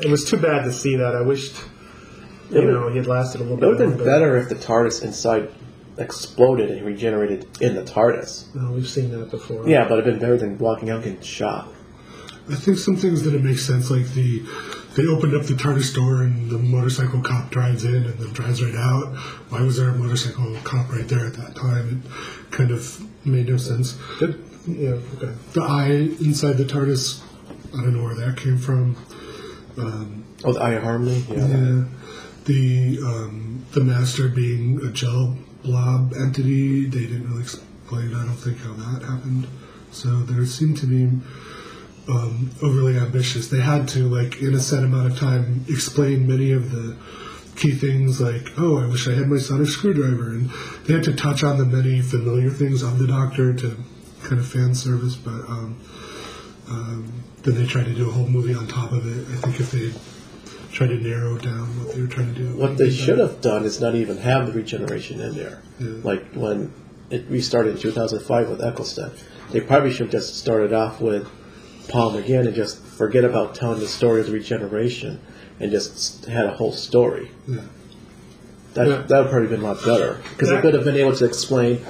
it 0.03 0.09
was 0.09 0.25
too 0.25 0.37
bad 0.37 0.63
to 0.65 0.73
see 0.73 0.95
that. 0.97 1.17
I 1.17 1.23
wished, 1.23 1.57
you 2.51 2.59
It 2.61 2.65
would- 2.67 2.75
know, 2.75 2.89
he 2.91 2.99
had 2.99 3.09
lasted 3.09 3.41
a 3.41 3.45
little 3.45 3.57
bit. 3.57 3.65
It 3.65 3.69
would 3.73 3.81
have 3.81 3.97
been 3.97 4.07
better 4.07 4.37
if 4.37 4.49
the 4.49 4.55
TARDIS 4.55 5.03
inside 5.03 5.51
exploded 5.99 6.71
and 6.71 6.85
regenerated 6.87 7.47
in 7.61 7.75
the 7.75 7.83
TARDIS. 7.83 8.55
No, 8.55 8.73
we've 8.73 8.89
seen 8.89 9.11
that 9.11 9.31
before. 9.31 9.69
Yeah, 9.69 9.89
but 9.89 9.99
it'd 9.99 10.05
been 10.05 10.19
better 10.19 10.37
than 10.37 10.59
walking 10.59 10.91
out 10.91 10.97
and 10.97 11.05
getting 11.05 11.21
shot. 11.21 11.69
I 12.50 12.56
think 12.56 12.79
some 12.79 12.97
things 12.97 13.23
didn't 13.23 13.44
make 13.44 13.59
sense, 13.59 13.91
like 13.91 14.06
the 14.15 14.43
they 14.97 15.06
opened 15.06 15.35
up 15.35 15.44
the 15.44 15.55
TARDIS 15.55 15.94
door 15.94 16.23
and 16.23 16.50
the 16.50 16.59
motorcycle 16.59 17.23
cop 17.23 17.50
drives 17.50 17.85
in 17.85 17.94
and 18.05 18.19
then 18.19 18.33
drives 18.33 18.62
right 18.62 18.75
out. 18.75 19.17
Why 19.49 19.62
was 19.62 19.77
there 19.79 19.89
a 19.89 19.94
motorcycle 19.94 20.55
cop 20.65 20.91
right 20.91 21.09
there 21.09 21.27
at 21.27 21.35
that 21.35 21.55
time? 21.55 22.03
It 22.44 22.50
kind 22.50 22.71
of 22.71 23.00
made 23.25 23.49
no 23.49 23.56
sense. 23.56 23.97
Did, 24.19 24.43
yeah, 24.67 24.99
okay. 25.15 25.33
The 25.53 25.62
eye 25.62 26.15
inside 26.21 26.59
the 26.59 26.65
TARDIS, 26.65 27.23
I 27.75 27.83
don't 27.83 27.97
know 27.97 28.03
where 28.03 28.15
that 28.17 28.37
came 28.37 28.59
from. 28.59 28.97
Oh, 30.44 30.53
the 30.53 30.61
Eye 30.61 30.73
of 30.73 30.83
Harmony? 30.83 31.25
Yeah. 31.29 31.47
Yeah, 31.47 31.85
the 32.44 32.99
um, 33.05 33.65
the 33.73 33.81
master 33.81 34.29
being 34.29 34.85
a 34.85 34.91
gel 34.91 35.39
blob 35.62 36.12
entity, 36.14 36.87
they 36.87 37.06
didn't 37.06 37.29
really 37.29 37.43
explain. 37.43 38.14
I 38.14 38.25
don't 38.25 38.37
think 38.37 38.59
how 38.59 38.73
that 38.73 39.03
happened. 39.03 39.47
So 39.91 40.09
there 40.23 40.44
seemed 40.47 40.79
to 40.79 40.87
be 40.87 41.05
um, 42.09 42.50
overly 42.62 42.97
ambitious. 42.97 43.48
They 43.48 43.60
had 43.60 43.87
to, 43.89 44.08
like, 44.08 44.41
in 44.41 44.55
a 44.55 44.60
set 44.60 44.82
amount 44.82 45.13
of 45.13 45.19
time, 45.19 45.65
explain 45.69 46.27
many 46.27 46.53
of 46.53 46.70
the 46.72 46.96
key 47.55 47.72
things, 47.72 48.20
like, 48.20 48.48
oh, 48.58 48.79
I 48.79 48.87
wish 48.87 49.06
I 49.06 49.13
had 49.13 49.29
my 49.29 49.39
sonic 49.39 49.69
screwdriver, 49.69 50.31
and 50.31 50.51
they 50.87 50.94
had 50.94 51.05
to 51.05 51.15
touch 51.15 51.44
on 51.44 51.58
the 51.58 51.67
many 51.67 52.01
familiar 52.01 52.51
things 52.51 52.82
of 52.82 52.98
the 52.98 53.06
Doctor 53.06 53.53
to 53.55 53.77
kind 54.22 54.41
of 54.41 54.48
fan 54.48 54.75
service. 54.75 55.17
But 55.17 55.43
um, 55.48 55.79
um, 56.69 57.13
then 57.43 57.55
they 57.55 57.67
tried 57.67 57.84
to 57.84 57.94
do 57.94 58.08
a 58.08 58.13
whole 58.13 58.27
movie 58.27 58.55
on 58.55 58.67
top 58.67 58.93
of 58.93 59.06
it. 59.06 59.32
I 59.32 59.41
think 59.43 59.60
if 59.60 59.70
they 59.70 59.93
tried 60.72 60.88
to 60.88 60.96
narrow 60.96 61.36
down 61.38 61.67
what 61.79 61.94
they 61.94 62.00
were 62.00 62.06
trying 62.08 62.34
to 62.34 62.41
do, 62.41 62.56
What 62.56 62.79
they 62.79 62.91
should 62.91 63.19
have 63.19 63.41
done 63.41 63.64
is 63.64 63.81
not 63.81 63.94
even 63.94 64.17
have 64.19 64.46
the 64.46 64.52
regeneration 64.52 65.20
in 65.20 65.34
there. 65.34 65.62
Yeah. 65.79 65.88
Like 66.02 66.24
when 66.34 66.72
it 67.10 67.26
restarted 67.29 67.74
in 67.76 67.81
2005 67.81 68.48
with 68.48 68.62
Eccleston. 68.64 69.10
They 69.50 69.60
probably 69.60 69.91
should 69.91 70.06
have 70.06 70.10
just 70.10 70.38
started 70.38 70.72
off 70.72 70.98
with 71.00 71.29
Paul 71.88 72.12
McGann 72.12 72.46
and 72.46 72.55
just 72.55 72.82
forget 72.82 73.22
about 73.24 73.55
telling 73.55 73.81
the 73.81 73.86
story 73.88 74.20
of 74.20 74.26
the 74.26 74.32
regeneration 74.32 75.20
and 75.60 75.70
just 75.70 76.24
had 76.24 76.46
a 76.46 76.52
whole 76.52 76.72
story. 76.72 77.31
Yeah. 77.46 77.60
That 78.74 78.86
Yeah. 78.88 79.02
that 79.08 79.22
would 79.22 79.31
probably 79.31 79.48
been 79.48 79.60
a 79.60 79.64
lot 79.64 79.84
better 79.84 80.17
because 80.31 80.48
Yeah. 80.48 80.56
they 80.56 80.62
could 80.62 80.74
have 80.74 80.84
been 80.84 80.96
able 80.96 81.14
to 81.17 81.24
explain 81.26 81.81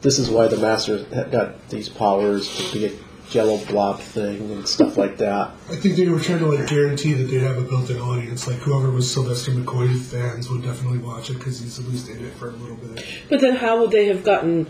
this 0.00 0.20
is 0.20 0.30
why 0.30 0.46
the 0.46 0.56
master 0.56 0.98
got 1.32 1.68
these 1.70 1.88
powers 1.88 2.48
to 2.70 2.78
be 2.78 2.92
a 3.28 3.32
jello 3.32 3.58
blob 3.66 4.00
thing 4.00 4.50
and 4.50 4.68
stuff 4.68 4.96
like 4.96 5.18
that. 5.18 5.50
I 5.70 5.76
think 5.76 5.96
they 5.96 6.08
were 6.08 6.20
trying 6.20 6.38
to 6.40 6.46
like 6.46 6.66
guarantee 6.68 7.14
that 7.14 7.24
they'd 7.24 7.38
have 7.42 7.58
a 7.58 7.62
built-in 7.62 7.98
audience. 8.00 8.46
Like 8.46 8.56
whoever 8.58 8.90
was 8.90 9.12
Sylvester 9.12 9.52
McCoy 9.52 10.00
fans 10.00 10.48
would 10.50 10.62
definitely 10.62 10.98
watch 10.98 11.30
it 11.30 11.34
because 11.34 11.60
he's 11.60 11.78
at 11.78 11.86
least 11.86 12.08
in 12.08 12.24
it 12.24 12.32
for 12.34 12.48
a 12.48 12.52
little 12.52 12.76
bit. 12.76 13.04
But 13.28 13.40
then 13.40 13.56
how 13.56 13.80
would 13.80 13.90
they 13.90 14.06
have 14.06 14.24
gotten 14.24 14.66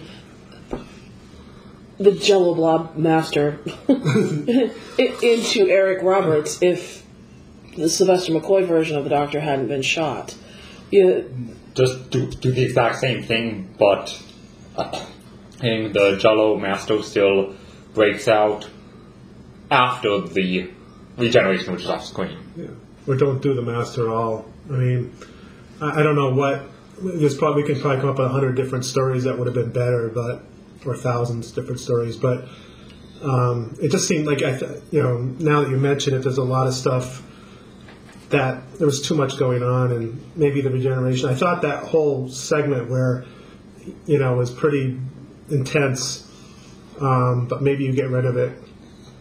the 1.98 2.12
Jello 2.12 2.54
Blob 2.54 2.96
master 2.96 3.58
into 3.88 5.68
Eric 5.68 6.02
Roberts 6.02 6.62
if 6.62 7.04
the 7.76 7.88
Sylvester 7.88 8.32
McCoy 8.32 8.66
version 8.66 8.96
of 8.96 9.04
the 9.04 9.10
Doctor 9.10 9.40
hadn't 9.40 9.68
been 9.68 9.82
shot? 9.82 10.36
Yeah, 10.90 11.20
Just 11.74 12.10
do, 12.10 12.26
do 12.30 12.50
the 12.50 12.64
exact 12.64 12.96
same 12.96 13.22
thing, 13.22 13.74
but 13.78 14.20
uh, 14.76 15.04
and 15.60 15.92
the 15.92 16.16
Jello 16.18 16.56
Master 16.56 17.02
still 17.02 17.54
breaks 17.98 18.28
out 18.28 18.68
after 19.70 20.20
the 20.20 20.70
regeneration, 21.18 21.72
which 21.72 21.82
is 21.82 21.90
off 21.90 22.04
screen. 22.04 22.38
Yeah. 22.56 22.68
Or 23.06 23.16
don't 23.16 23.42
do 23.42 23.54
the 23.54 23.62
master 23.62 24.08
at 24.08 24.14
all. 24.14 24.46
I 24.70 24.72
mean, 24.72 25.12
I, 25.80 26.00
I 26.00 26.02
don't 26.02 26.14
know 26.14 26.30
what. 26.30 26.62
There's 27.00 27.36
probably 27.36 27.62
we 27.62 27.68
can 27.68 27.80
probably 27.80 28.00
come 28.00 28.10
up 28.10 28.18
with 28.18 28.26
a 28.26 28.30
hundred 28.30 28.54
different 28.56 28.84
stories 28.84 29.24
that 29.24 29.36
would 29.36 29.46
have 29.46 29.54
been 29.54 29.72
better, 29.72 30.08
but 30.08 30.44
or 30.86 30.96
thousands 30.96 31.52
different 31.52 31.80
stories. 31.80 32.16
But 32.16 32.48
um, 33.22 33.76
it 33.82 33.90
just 33.90 34.06
seemed 34.06 34.26
like 34.26 34.42
I, 34.42 34.56
th- 34.56 34.82
you 34.90 35.02
know, 35.02 35.18
now 35.18 35.62
that 35.62 35.70
you 35.70 35.76
mention 35.76 36.14
it, 36.14 36.20
there's 36.20 36.38
a 36.38 36.44
lot 36.44 36.66
of 36.66 36.74
stuff 36.74 37.22
that 38.30 38.78
there 38.78 38.86
was 38.86 39.00
too 39.00 39.14
much 39.14 39.38
going 39.38 39.62
on, 39.62 39.90
and 39.92 40.22
maybe 40.36 40.60
the 40.60 40.70
regeneration. 40.70 41.28
I 41.28 41.34
thought 41.34 41.62
that 41.62 41.84
whole 41.84 42.28
segment 42.28 42.90
where, 42.90 43.24
you 44.06 44.18
know, 44.18 44.34
was 44.34 44.50
pretty 44.50 45.00
intense, 45.50 46.27
um, 47.00 47.46
but 47.46 47.62
maybe 47.62 47.84
you 47.84 47.92
get 47.92 48.08
rid 48.10 48.24
of 48.24 48.36
it 48.36 48.52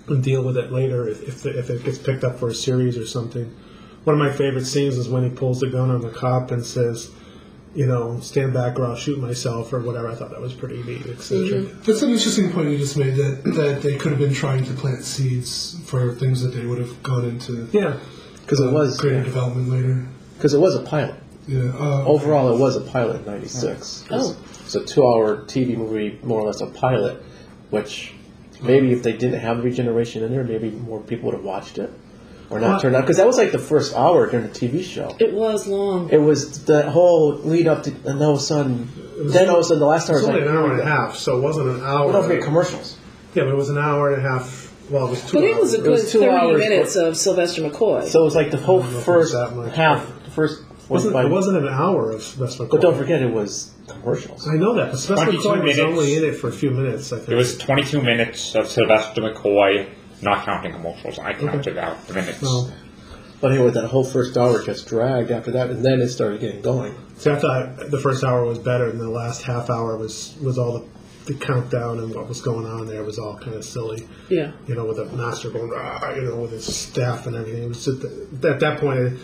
and 0.08 0.24
deal 0.24 0.44
with 0.44 0.58
it 0.58 0.72
later 0.72 1.08
if, 1.08 1.22
if, 1.28 1.46
if 1.46 1.70
it 1.70 1.84
gets 1.84 1.98
picked 1.98 2.24
up 2.24 2.40
for 2.40 2.50
a 2.50 2.54
series 2.56 2.98
or 2.98 3.06
something. 3.06 3.54
One 4.06 4.14
of 4.14 4.20
my 4.20 4.32
favorite 4.32 4.66
scenes 4.66 4.98
is 4.98 5.10
when 5.10 5.24
he 5.24 5.30
pulls 5.30 5.60
the 5.60 5.68
gun 5.70 5.92
on 5.92 6.00
the 6.02 6.10
cop 6.10 6.52
and 6.52 6.66
says, 6.66 7.12
you 7.76 7.86
know, 7.86 8.20
stand 8.22 8.54
back 8.54 8.80
or 8.80 8.86
I'll 8.86 8.96
shoot 8.96 9.20
myself 9.20 9.74
or 9.74 9.82
whatever. 9.82 10.08
I 10.08 10.16
thought 10.16 10.30
that 10.32 10.40
was 10.40 10.54
pretty 10.54 10.82
neat, 10.84 11.06
eccentric. 11.06 11.84
That's 11.84 12.02
an 12.02 12.12
interesting 12.12 12.52
point 12.54 12.70
you 12.70 12.78
just 12.78 12.96
made 12.98 13.16
that, 13.16 13.44
that 13.56 13.82
they 13.84 13.98
could 13.98 14.12
have 14.14 14.20
been 14.20 14.34
trying 14.34 14.64
to 14.64 14.74
plant 14.74 15.04
seeds 15.04 15.78
for 15.86 16.16
things 16.16 16.42
that 16.42 16.50
they 16.50 16.66
would 16.66 16.78
have 16.80 17.04
gone 17.04 17.26
into 17.26 17.68
Yeah. 17.74 17.98
Because 18.42 18.62
it 18.62 18.72
was 18.72 18.98
creative 18.98 19.26
development 19.26 19.68
later. 19.68 20.08
because 20.38 20.54
it 20.54 20.60
was 20.60 20.74
a 20.76 20.84
pilot. 20.84 21.16
Yeah. 21.50 21.72
Uh, 21.78 22.06
Overall, 22.06 22.54
it 22.56 22.60
was 22.60 22.78
a 22.78 22.82
pilot 22.82 23.18
in 23.18 23.26
'96. 23.26 24.06
Oh. 24.12 24.38
It's 24.64 24.76
a 24.76 24.84
two-hour 24.86 25.44
TV 25.46 25.78
movie, 25.78 26.18
more 26.24 26.42
or 26.42 26.48
less 26.48 26.60
a 26.62 26.68
pilot, 26.68 27.22
which 27.70 28.14
maybe 28.62 28.92
if 28.92 29.04
they 29.04 29.12
didn't 29.14 29.40
have 29.40 29.64
regeneration 29.64 30.24
in 30.24 30.32
there, 30.32 30.44
maybe 30.44 30.70
more 30.72 31.00
people 31.00 31.28
would 31.28 31.36
have 31.36 31.44
watched 31.44 31.78
it 31.78 31.92
or 32.50 32.60
not 32.60 32.70
Well- 32.70 32.80
turned 32.82 32.96
out. 32.96 33.02
Because 33.02 33.18
that 33.18 33.28
was 33.28 33.38
like 33.38 33.52
the 33.52 33.60
first 33.60 33.96
hour 33.96 34.26
during 34.28 34.48
the 34.48 34.54
TV 34.54 34.82
show. 34.84 35.16
It 35.20 35.34
was 35.34 35.68
long. 35.68 36.10
It 36.12 36.22
was 36.22 36.64
the 36.66 36.90
whole 36.90 37.34
lead 37.44 37.68
up 37.68 37.84
to, 37.84 37.92
and 38.06 38.22
all 38.24 38.32
of 38.34 38.38
a 38.40 38.42
sudden, 38.42 38.88
then 39.26 39.50
all 39.50 39.56
of 39.58 39.62
a 39.62 39.64
sudden, 39.66 39.80
the 39.80 39.86
last 39.86 40.10
hour 40.10 40.18
It 40.18 40.20
was 40.22 40.28
was 40.28 40.30
only 40.30 40.42
like, 40.42 40.50
an 40.50 40.56
hour 40.58 40.72
and 40.72 40.82
a 40.82 40.86
half, 40.86 41.16
so 41.18 41.38
it 41.38 41.42
wasn't 41.42 41.68
an 41.70 41.82
hour. 41.84 42.06
Well, 42.06 42.14
don't 42.14 42.30
forget 42.30 42.44
commercials. 42.44 42.98
Yeah, 43.34 43.44
but 43.44 43.50
it 43.52 43.58
was 43.58 43.70
an 43.70 43.78
hour 43.78 44.14
and 44.14 44.26
a 44.26 44.30
half. 44.30 44.74
Well, 44.90 45.08
it 45.08 45.10
was 45.12 45.22
two 45.30 45.38
But 45.40 45.44
it 45.44 45.60
was 45.60 45.74
a 45.74 45.78
hours. 45.80 45.84
good 45.84 45.92
was 45.92 46.12
two 46.12 46.20
30 46.22 46.32
hours 46.32 46.60
minutes 46.60 46.96
of 46.96 47.18
Sylvester 47.18 47.62
McCoy. 47.62 48.06
So 48.06 48.22
it 48.22 48.24
was 48.26 48.36
like 48.36 48.52
the 48.52 48.58
whole 48.58 48.80
know 48.80 48.86
if 48.86 48.92
it 48.94 48.96
was 48.96 49.04
first 49.04 49.36
half, 49.76 50.08
the 50.24 50.32
first 50.32 50.62
It 50.62 50.67
wasn't, 50.90 51.14
45 51.14 51.26
it 51.26 51.34
wasn't 51.34 51.58
an 51.58 51.68
hour 51.70 52.12
of 52.12 52.40
West 52.40 52.58
McCoy. 52.60 52.70
But 52.70 52.82
don't 52.82 52.96
forget, 52.98 53.22
it 53.22 53.32
was 53.32 53.72
commercials. 53.88 54.48
I 54.48 54.56
know 54.56 54.74
that, 54.76 54.92
but 54.92 54.98
Sylvester 54.98 55.32
22 55.32 55.48
McCoy 55.50 55.52
was 55.64 55.78
minutes. 55.78 55.80
only 55.80 56.16
in 56.18 56.24
it 56.26 56.32
for 56.36 56.48
a 56.50 56.52
few 56.52 56.72
minutes. 56.72 57.12
I 57.14 57.18
think 57.18 57.30
It 57.30 57.36
was 57.36 57.58
22 57.58 58.02
minutes 58.02 58.56
of 58.56 58.70
Sylvester 58.70 59.22
McCoy, 59.22 59.90
not 60.22 60.46
counting 60.46 60.74
commercials. 60.74 61.20
I 61.20 61.34
counted 61.34 61.78
out 61.78 62.08
the 62.08 62.14
minutes. 62.14 62.42
Well, 62.42 62.72
But 63.40 63.52
anyway, 63.52 63.70
that 63.72 63.88
whole 63.88 64.04
first 64.04 64.36
hour 64.38 64.64
just 64.64 64.88
dragged 64.88 65.30
after 65.32 65.52
that, 65.52 65.70
and 65.70 65.86
then 65.86 66.02
it 66.02 66.08
started 66.10 66.42
getting 66.42 66.62
going. 66.62 66.96
see, 67.18 67.30
I 67.32 67.36
thought 67.38 67.92
the 67.92 68.00
first 68.00 68.24
hour 68.24 68.44
was 68.46 68.58
better, 68.60 68.90
and 68.90 69.00
the 69.00 69.10
last 69.10 69.44
half 69.44 69.70
hour 69.70 69.96
was 69.98 70.36
was 70.42 70.58
all 70.58 70.80
the, 70.80 70.86
the 71.34 71.40
countdown 71.40 72.00
and 72.00 72.16
what 72.16 72.28
was 72.28 72.42
going 72.42 72.66
on 72.66 72.88
there 72.88 73.04
was 73.04 73.20
all 73.20 73.38
kind 73.38 73.54
of 73.54 73.64
silly. 73.64 74.08
yeah. 74.30 74.54
You 74.66 74.74
know, 74.76 74.86
with 74.86 74.98
the 74.98 75.06
master 75.16 75.52
going, 75.52 75.72
"Ah," 75.76 76.14
you 76.16 76.24
know, 76.24 76.38
with 76.38 76.52
his 76.52 76.66
staff 76.76 77.28
and 77.28 77.36
everything. 77.36 77.64
It 77.64 77.68
was 77.68 77.86
just 77.86 78.04
at 78.46 78.60
that 78.60 78.80
point, 78.80 79.20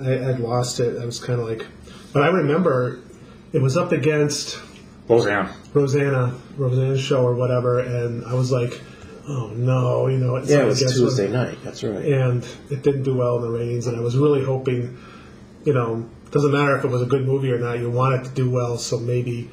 I, 0.00 0.12
I 0.14 0.28
I'd 0.30 0.40
lost 0.40 0.80
it. 0.80 1.00
I 1.00 1.04
was 1.04 1.18
kind 1.22 1.40
of 1.40 1.48
like, 1.48 1.66
but 2.12 2.22
I 2.22 2.28
remember 2.28 3.00
it 3.52 3.60
was 3.62 3.76
up 3.76 3.92
against 3.92 4.60
Roseanne. 5.08 5.48
Rosanna, 5.74 6.34
Rosanna's 6.56 7.00
show 7.00 7.22
or 7.24 7.34
whatever, 7.34 7.80
and 7.80 8.24
I 8.26 8.34
was 8.34 8.50
like, 8.52 8.80
oh 9.28 9.48
no, 9.54 10.06
you 10.08 10.18
know, 10.18 10.36
it's 10.36 10.50
Yeah, 10.50 10.62
it 10.62 10.66
was 10.66 10.80
Tuesday 10.80 11.24
when- 11.24 11.32
night. 11.32 11.58
That's 11.64 11.82
right. 11.82 12.04
and 12.04 12.46
it 12.70 12.82
didn't 12.82 13.02
do 13.04 13.14
well 13.14 13.36
in 13.36 13.42
the 13.42 13.50
ratings, 13.50 13.86
and 13.86 13.96
I 13.96 14.00
was 14.00 14.16
really 14.16 14.44
hoping, 14.44 14.98
you 15.64 15.72
know, 15.74 16.08
doesn't 16.30 16.52
matter 16.52 16.76
if 16.76 16.84
it 16.84 16.88
was 16.90 17.00
a 17.02 17.06
good 17.06 17.26
movie 17.26 17.50
or 17.50 17.58
not, 17.58 17.78
you 17.78 17.90
want 17.90 18.14
it 18.20 18.28
to 18.28 18.34
do 18.34 18.50
well, 18.50 18.76
so 18.78 18.98
maybe, 18.98 19.50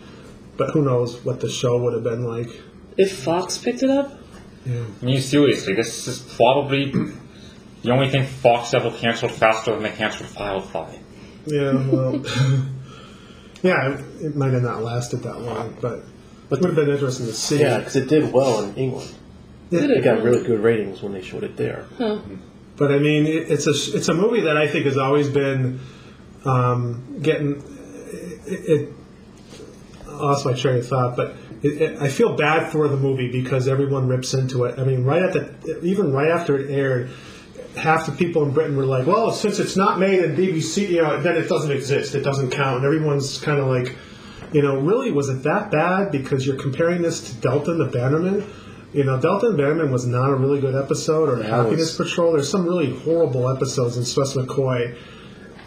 but 0.57 0.71
who 0.71 0.81
knows 0.81 1.23
what 1.23 1.39
the 1.39 1.49
show 1.49 1.77
would 1.81 1.93
have 1.93 2.03
been 2.03 2.25
like. 2.25 2.49
If 2.97 3.23
Fox 3.23 3.57
picked 3.57 3.81
it 3.83 3.89
up, 3.89 4.17
Yeah. 4.65 4.83
I 5.01 5.05
mean, 5.05 5.21
seriously, 5.21 5.73
this 5.73 6.07
is 6.07 6.19
probably 6.35 6.91
the 7.85 7.91
only 7.91 8.09
thing 8.09 8.25
Fox 8.25 8.73
ever 8.73 8.91
canceled 8.91 9.31
faster 9.31 9.71
than 9.73 9.83
they 9.83 9.91
canceled 9.91 10.29
Firefly. 10.29 10.97
Yeah, 11.45 11.73
well, 11.89 12.15
yeah, 13.61 13.93
it, 13.93 14.25
it 14.25 14.35
might 14.35 14.53
have 14.53 14.63
not 14.63 14.81
lasted 14.81 15.17
that 15.23 15.41
long, 15.41 15.77
but 15.81 15.99
it 15.99 16.05
would 16.49 16.65
have 16.65 16.75
been 16.75 16.89
interesting 16.89 17.27
to 17.27 17.33
see. 17.33 17.59
Yeah, 17.59 17.77
because 17.79 17.95
it 17.95 18.07
did 18.09 18.33
well 18.33 18.63
in 18.63 18.75
England. 18.75 19.13
did 19.69 19.89
It 19.91 19.97
it? 19.99 20.03
got 20.03 20.21
really 20.23 20.43
good 20.45 20.59
ratings 20.59 21.01
when 21.01 21.13
they 21.13 21.21
showed 21.21 21.43
it 21.43 21.55
there. 21.57 21.85
But 22.77 22.91
I 22.91 22.97
mean, 22.99 23.25
it, 23.25 23.51
it's 23.51 23.67
a 23.67 23.95
it's 23.97 24.09
a 24.09 24.13
movie 24.13 24.41
that 24.41 24.57
I 24.57 24.67
think 24.67 24.85
has 24.85 24.97
always 24.97 25.29
been 25.29 25.79
um, 26.43 27.19
getting 27.21 27.61
it. 28.47 28.69
it 28.69 28.89
I 30.07 30.11
lost 30.17 30.45
my 30.45 30.53
train 30.53 30.77
of 30.77 30.87
thought, 30.87 31.15
but 31.15 31.35
it, 31.61 31.81
it, 31.81 32.01
I 32.01 32.07
feel 32.09 32.35
bad 32.35 32.71
for 32.71 32.87
the 32.87 32.95
movie 32.97 33.29
because 33.31 33.67
everyone 33.67 34.07
rips 34.07 34.33
into 34.33 34.63
it. 34.65 34.79
I 34.79 34.83
mean, 34.83 35.03
right 35.03 35.21
at 35.21 35.33
the 35.33 35.79
even 35.83 36.11
right 36.13 36.29
after 36.29 36.57
it 36.57 36.69
aired, 36.71 37.09
half 37.75 38.05
the 38.05 38.11
people 38.11 38.43
in 38.43 38.51
Britain 38.51 38.75
were 38.75 38.85
like, 38.85 39.05
"Well, 39.07 39.31
since 39.31 39.59
it's 39.59 39.75
not 39.75 39.99
made 39.99 40.19
in 40.19 40.35
BBC, 40.35 40.89
you 40.89 41.01
know, 41.01 41.21
then 41.21 41.35
it 41.35 41.47
doesn't 41.49 41.71
exist. 41.71 42.15
It 42.15 42.23
doesn't 42.23 42.51
count." 42.51 42.77
And 42.77 42.85
everyone's 42.85 43.39
kind 43.39 43.59
of 43.59 43.67
like, 43.67 43.95
you 44.51 44.61
know, 44.61 44.77
really, 44.79 45.11
was 45.11 45.29
it 45.29 45.43
that 45.43 45.71
bad? 45.71 46.11
Because 46.11 46.45
you're 46.45 46.55
comparing 46.57 47.01
this 47.01 47.21
to 47.29 47.35
Delta 47.41 47.71
and 47.71 47.79
the 47.79 47.87
Bannermen. 47.97 48.43
You 48.93 49.03
know, 49.03 49.19
Delta 49.19 49.47
and 49.47 49.59
Bannermen 49.59 49.91
was 49.91 50.05
not 50.05 50.29
a 50.29 50.35
really 50.35 50.59
good 50.61 50.75
episode, 50.75 51.27
or 51.27 51.35
That 51.37 51.49
Happiness 51.49 51.97
was- 51.97 52.07
Patrol. 52.09 52.31
There's 52.33 52.49
some 52.49 52.65
really 52.65 52.91
horrible 52.99 53.49
episodes 53.49 53.97
in 53.97 54.05
Swiss 54.05 54.35
McCoy. 54.35 54.95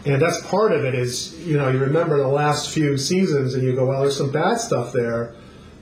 And 0.06 0.22
that's 0.22 0.40
part 0.46 0.72
of 0.72 0.84
it 0.84 0.94
is, 0.94 1.34
you 1.44 1.58
know, 1.58 1.68
you 1.68 1.78
remember 1.78 2.16
the 2.16 2.28
last 2.28 2.70
few 2.70 2.96
seasons 2.96 3.54
and 3.54 3.62
you 3.62 3.74
go, 3.74 3.84
well, 3.84 4.00
there's 4.00 4.16
some 4.16 4.30
bad 4.30 4.58
stuff 4.58 4.92
there. 4.92 5.34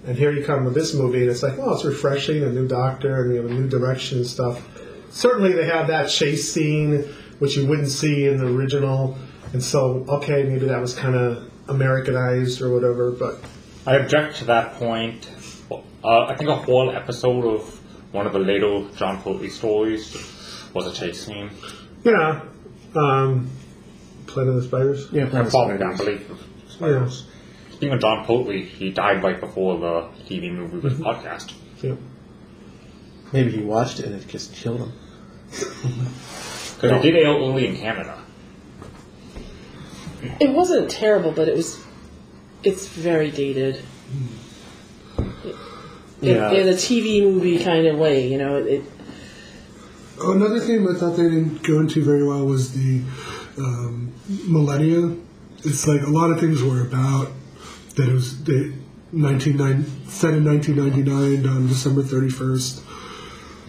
And 0.06 0.16
here 0.16 0.32
you 0.32 0.42
come 0.44 0.64
with 0.64 0.74
this 0.74 0.94
movie 0.94 1.20
and 1.22 1.30
it's 1.30 1.42
like, 1.42 1.58
oh, 1.58 1.74
it's 1.74 1.84
refreshing, 1.84 2.42
a 2.42 2.50
new 2.50 2.66
doctor 2.66 3.20
and 3.22 3.30
we 3.30 3.36
have 3.36 3.44
a 3.44 3.50
new 3.50 3.68
direction 3.68 4.18
and 4.18 4.26
stuff. 4.26 4.66
Certainly 5.10 5.52
they 5.52 5.66
have 5.66 5.86
that 5.88 6.08
chase 6.08 6.52
scene, 6.52 7.02
which 7.38 7.56
you 7.56 7.66
wouldn't 7.66 7.88
see 7.88 8.26
in 8.26 8.38
the 8.38 8.46
original. 8.46 9.16
And 9.52 9.62
so, 9.62 10.04
okay, 10.08 10.42
maybe 10.42 10.66
that 10.66 10.80
was 10.80 10.94
kind 10.94 11.14
of 11.14 11.50
Americanized 11.68 12.60
or 12.60 12.72
whatever, 12.72 13.10
but 13.10 13.38
I 13.86 13.96
object 13.96 14.36
to 14.38 14.44
that 14.46 14.74
point. 14.74 15.28
Uh, 15.70 16.26
I 16.26 16.36
think 16.36 16.50
a 16.50 16.56
whole 16.56 16.90
episode 16.94 17.44
of 17.44 17.80
one 18.12 18.26
of 18.26 18.32
the 18.32 18.38
later 18.38 18.84
Jon 18.96 19.20
Pertwee 19.22 19.50
stories 19.50 20.12
was 20.74 20.86
a 20.86 20.92
chase 20.92 21.24
scene. 21.26 21.50
yeah. 22.04 22.42
Um, 22.94 23.50
Planet 24.26 24.54
of 24.54 24.62
the 24.62 24.68
Spiders? 24.68 25.08
Yeah, 25.12 25.28
I'm 25.32 25.50
falling 25.50 25.78
down, 25.78 25.96
believe 25.96 26.30
Yeah. 26.80 27.08
Speaking 27.70 27.92
of 27.92 28.00
Jon 28.00 28.24
Pertwee, 28.24 28.64
he 28.64 28.90
died 28.90 29.22
right 29.22 29.38
before 29.38 29.78
the 29.78 30.08
TV 30.28 30.50
movie 30.52 30.78
was 30.78 30.94
podcast. 30.94 31.52
yeah. 31.82 31.94
Maybe 33.32 33.50
he 33.52 33.62
watched 33.62 34.00
it 34.00 34.06
and 34.06 34.14
it 34.14 34.26
just 34.28 34.54
killed 34.54 34.80
him. 34.80 34.92
Because 36.76 36.90
it 37.04 37.10
did 37.10 37.16
air 37.16 37.32
early 37.32 37.66
in 37.68 37.76
Canada. 37.76 38.18
it 40.40 40.50
wasn't 40.50 40.90
terrible, 40.90 41.32
but 41.32 41.48
it 41.48 41.56
was. 41.56 41.82
It's 42.62 42.86
very 42.88 43.30
dated. 43.30 43.82
In, 45.18 46.36
Yeah. 46.36 46.50
in 46.52 46.68
a 46.68 46.72
TV 46.72 47.22
movie 47.22 47.62
kind 47.64 47.86
of 47.86 47.96
way, 47.98 48.28
you 48.30 48.36
know. 48.36 48.56
It, 48.56 48.82
Another 50.22 50.60
thing 50.60 50.86
I 50.88 50.94
thought 50.98 51.16
they 51.16 51.24
didn't 51.24 51.62
go 51.62 51.80
into 51.80 52.02
very 52.02 52.22
well 52.26 52.44
was 52.44 52.72
the 52.72 53.02
um, 53.58 54.12
millennia. 54.46 55.16
It's 55.64 55.86
like 55.86 56.02
a 56.02 56.10
lot 56.10 56.30
of 56.30 56.40
things 56.40 56.62
were 56.62 56.82
about 56.82 57.28
that 57.96 58.08
it 58.08 58.12
was 58.12 58.42
they, 58.44 58.72
1990 59.12 60.10
set 60.10 60.34
in 60.34 60.44
1999 60.44 61.46
on 61.50 61.68
December 61.68 62.02
31st. 62.02 62.82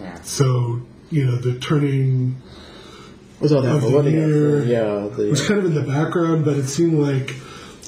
Yeah. 0.00 0.20
So 0.22 0.80
you 1.10 1.24
know 1.26 1.36
the 1.36 1.58
turning 1.58 2.36
Was 3.40 3.52
all 3.52 3.62
that 3.62 3.76
Of 3.76 3.82
the 3.82 3.90
millennium? 3.90 4.30
year. 4.30 4.64
Yeah, 4.64 5.04
was 5.30 5.46
kind 5.46 5.60
of 5.60 5.66
in 5.66 5.74
the 5.74 5.82
background, 5.82 6.44
but 6.44 6.56
it 6.56 6.66
seemed 6.68 6.94
like 6.98 7.34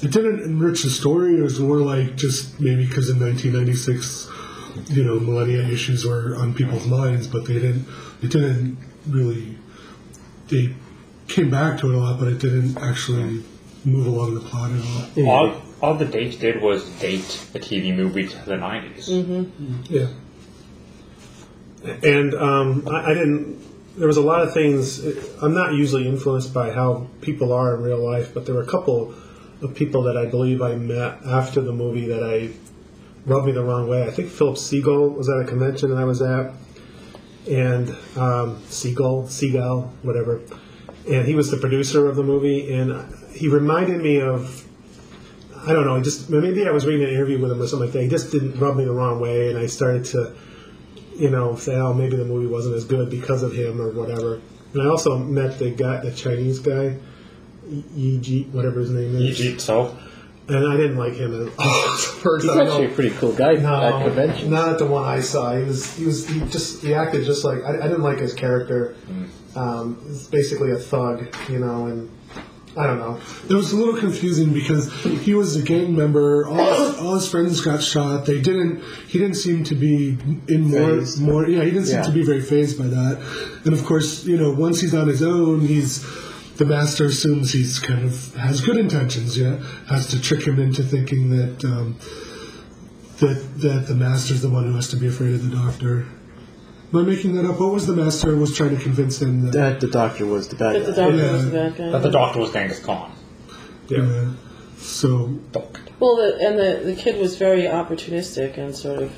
it 0.03 0.11
didn't 0.11 0.41
enrich 0.41 0.83
the 0.83 0.89
story. 0.89 1.37
It 1.37 1.41
was 1.41 1.59
more 1.59 1.77
like 1.77 2.15
just 2.15 2.59
maybe 2.59 2.85
because 2.87 3.09
in 3.09 3.19
1996, 3.19 4.29
you 4.89 5.03
know, 5.03 5.19
millennia 5.19 5.67
issues 5.67 6.05
were 6.05 6.35
on 6.37 6.53
people's 6.53 6.87
minds, 6.87 7.27
but 7.27 7.45
they 7.45 7.53
didn't. 7.55 7.85
It 8.21 8.31
didn't 8.31 8.77
really. 9.07 9.57
They 10.47 10.73
came 11.27 11.49
back 11.49 11.79
to 11.79 11.89
it 11.91 11.95
a 11.95 11.97
lot, 11.97 12.19
but 12.19 12.27
it 12.29 12.39
didn't 12.39 12.77
actually 12.77 13.43
move 13.85 14.05
along 14.07 14.33
the 14.35 14.41
plot 14.41 14.71
at 14.71 15.25
all. 15.25 15.29
All, 15.29 15.61
all 15.81 15.93
the 15.95 16.05
dates 16.05 16.35
did 16.37 16.61
was 16.61 16.87
date 16.99 17.47
the 17.53 17.59
TV 17.59 17.95
movie 17.95 18.27
to 18.27 18.45
the 18.45 18.55
90s. 18.55 19.07
Mm-hmm. 19.09 19.81
Yeah. 19.93 20.07
And 21.83 22.33
um, 22.33 22.87
I, 22.87 23.11
I 23.11 23.13
didn't. 23.13 23.59
There 23.97 24.07
was 24.07 24.17
a 24.17 24.21
lot 24.21 24.41
of 24.41 24.53
things. 24.53 25.03
I'm 25.41 25.53
not 25.53 25.73
usually 25.73 26.07
influenced 26.07 26.53
by 26.53 26.71
how 26.71 27.07
people 27.21 27.51
are 27.51 27.75
in 27.75 27.83
real 27.83 27.99
life, 27.99 28.33
but 28.33 28.45
there 28.45 28.55
were 28.55 28.61
a 28.61 28.67
couple 28.67 29.13
of 29.61 29.75
people 29.75 30.03
that 30.03 30.17
I 30.17 30.25
believe 30.25 30.61
I 30.61 30.75
met 30.75 31.25
after 31.25 31.61
the 31.61 31.73
movie 31.73 32.07
that 32.07 32.23
I 32.23 32.51
rubbed 33.25 33.45
me 33.45 33.51
the 33.51 33.63
wrong 33.63 33.87
way. 33.87 34.03
I 34.03 34.11
think 34.11 34.29
Philip 34.29 34.55
Segal 34.55 35.15
was 35.15 35.29
at 35.29 35.39
a 35.39 35.45
convention 35.45 35.89
that 35.89 35.97
I 35.97 36.05
was 36.05 36.21
at, 36.21 36.53
and 37.49 37.95
um, 38.15 38.61
Siegel, 38.69 39.23
Seagal, 39.23 39.89
whatever. 40.03 40.41
And 41.09 41.27
he 41.27 41.35
was 41.35 41.51
the 41.51 41.57
producer 41.57 42.07
of 42.07 42.15
the 42.15 42.23
movie, 42.23 42.73
and 42.73 43.13
he 43.33 43.47
reminded 43.47 44.01
me 44.01 44.21
of 44.21 44.67
I 45.63 45.73
don't 45.73 45.85
know. 45.85 46.01
Just 46.01 46.29
maybe 46.29 46.67
I 46.67 46.71
was 46.71 46.85
reading 46.85 47.07
an 47.07 47.13
interview 47.13 47.39
with 47.39 47.51
him 47.51 47.61
or 47.61 47.67
something 47.67 47.87
like 47.87 47.93
that. 47.93 48.01
He 48.01 48.09
just 48.09 48.31
didn't 48.31 48.59
rub 48.59 48.77
me 48.77 48.85
the 48.85 48.93
wrong 48.93 49.19
way, 49.19 49.49
and 49.49 49.59
I 49.59 49.67
started 49.67 50.05
to, 50.05 50.33
you 51.21 51.29
know, 51.29 51.55
say, 51.55 51.75
oh, 51.75 51.93
maybe 51.93 52.15
the 52.15 52.25
movie 52.25 52.47
wasn't 52.47 52.75
as 52.75 52.83
good 52.85 53.11
because 53.11 53.43
of 53.43 53.53
him 53.53 53.79
or 53.79 53.91
whatever. 53.91 54.41
And 54.73 54.81
I 54.81 54.87
also 54.87 55.17
met 55.19 55.59
the 55.59 55.69
guy, 55.69 55.97
the 55.97 56.11
Chinese 56.11 56.57
guy, 56.59 56.97
Yi 57.69 58.17
Ji, 58.19 58.43
whatever 58.51 58.79
his 58.79 58.89
name 58.89 59.15
is. 59.15 59.39
E.G. 59.39 59.59
So, 59.59 59.95
and 60.47 60.65
I 60.67 60.75
didn't 60.77 60.97
like 60.97 61.13
him 61.13 61.47
at 61.47 61.53
all. 61.59 61.87
First, 62.23 62.45
He's 62.45 62.55
I 62.55 62.63
actually 62.63 62.85
a 62.85 62.89
pretty 62.95 63.11
cool 63.11 63.33
guy 63.33 63.53
at 63.53 64.03
convention. 64.03 64.49
not 64.49 64.69
at 64.69 64.79
the 64.79 64.87
one 64.87 65.03
I 65.03 65.19
saw. 65.19 65.55
He 65.55 65.63
was 65.63 65.95
he 65.95 66.05
was 66.05 66.27
he 66.27 66.39
just 66.47 66.81
he 66.81 66.95
acted 66.95 67.23
just 67.25 67.45
like 67.45 67.63
I, 67.63 67.77
I 67.77 67.87
didn't 67.87 68.01
like 68.01 68.19
his 68.19 68.33
character. 68.33 68.95
Um, 69.55 70.01
he's 70.07 70.27
basically 70.27 70.71
a 70.71 70.77
thug, 70.77 71.35
you 71.49 71.59
know, 71.59 71.85
and 71.85 72.09
I 72.77 72.87
don't 72.87 72.99
know. 72.99 73.19
It 73.49 73.53
was 73.53 73.73
a 73.73 73.75
little 73.75 73.97
confusing 73.97 74.53
because 74.53 74.91
he 75.03 75.33
was 75.33 75.57
a 75.57 75.61
gang 75.61 75.93
member. 75.95 76.47
All 76.47 76.55
his, 76.85 76.99
all 76.99 77.15
his 77.15 77.27
friends 77.29 77.59
got 77.59 77.83
shot. 77.83 78.25
They 78.25 78.39
didn't. 78.41 78.81
He 79.09 79.19
didn't 79.19 79.35
seem 79.35 79.65
to 79.65 79.75
be 79.75 80.17
in 80.47 80.69
more. 80.69 80.97
Fazed. 80.99 81.21
More. 81.21 81.47
Yeah, 81.47 81.63
he 81.63 81.71
didn't 81.71 81.87
seem 81.87 81.97
Yeah. 81.97 82.03
to 82.03 82.11
be 82.11 82.23
very 82.23 82.41
phased 82.41 82.77
by 82.77 82.87
that. 82.87 83.21
And 83.65 83.73
of 83.73 83.83
course, 83.85 84.23
you 84.25 84.37
know, 84.37 84.51
once 84.53 84.79
he's 84.79 84.93
on 84.93 85.07
his 85.09 85.21
own, 85.21 85.59
he's 85.61 86.01
the 86.57 86.65
master 86.65 87.05
assumes 87.05 87.51
he's 87.51 87.79
kind 87.79 88.05
of 88.05 88.35
has 88.35 88.61
good 88.61 88.77
intentions. 88.77 89.37
Yeah, 89.37 89.57
has 89.87 90.07
to 90.11 90.21
trick 90.21 90.43
him 90.47 90.57
into 90.59 90.81
thinking 90.83 91.29
that 91.31 91.65
um, 91.65 91.97
that 93.19 93.43
that 93.57 93.87
the 93.87 93.95
master's 93.95 94.41
the 94.41 94.49
one 94.49 94.65
who 94.65 94.75
has 94.75 94.87
to 94.89 94.95
be 94.95 95.07
afraid 95.07 95.33
of 95.33 95.49
the 95.49 95.55
doctor. 95.55 96.05
Am 96.93 96.99
I 96.99 97.03
making 97.03 97.35
that 97.35 97.45
up? 97.45 97.59
What 97.59 97.71
was 97.71 97.87
the 97.87 97.93
master 97.95 98.35
was 98.35 98.55
trying 98.55 98.75
to 98.75 98.81
convince 98.83 99.21
him 99.21 99.45
that? 99.45 99.51
That 99.53 99.79
the 99.79 99.87
doctor 99.87 100.25
was 100.25 100.49
the 100.49 100.55
bad 100.57 100.75
That 100.75 100.85
the 100.87 100.91
guy. 100.91 100.97
doctor 101.09 101.17
Yeah. 101.25 101.31
was 101.31 101.45
the 101.45 101.51
bad 101.51 101.77
guy. 101.77 101.89
That 101.91 102.01
the 102.03 102.11
doctor 102.11 102.39
was 102.39 102.51
Genghis 102.51 102.79
Khan. 102.79 103.11
Yeah. 103.87 103.99
uh, 103.99 104.31
so 104.77 105.27
Doctor. 105.51 105.81
Well, 105.99 106.15
the, 106.17 106.37
and 106.45 106.59
the, 106.59 106.83
the 106.93 106.95
kid 106.95 107.17
was 107.17 107.37
very 107.37 107.63
opportunistic 107.63 108.57
and 108.57 108.75
sort 108.75 109.01
of 109.01 109.11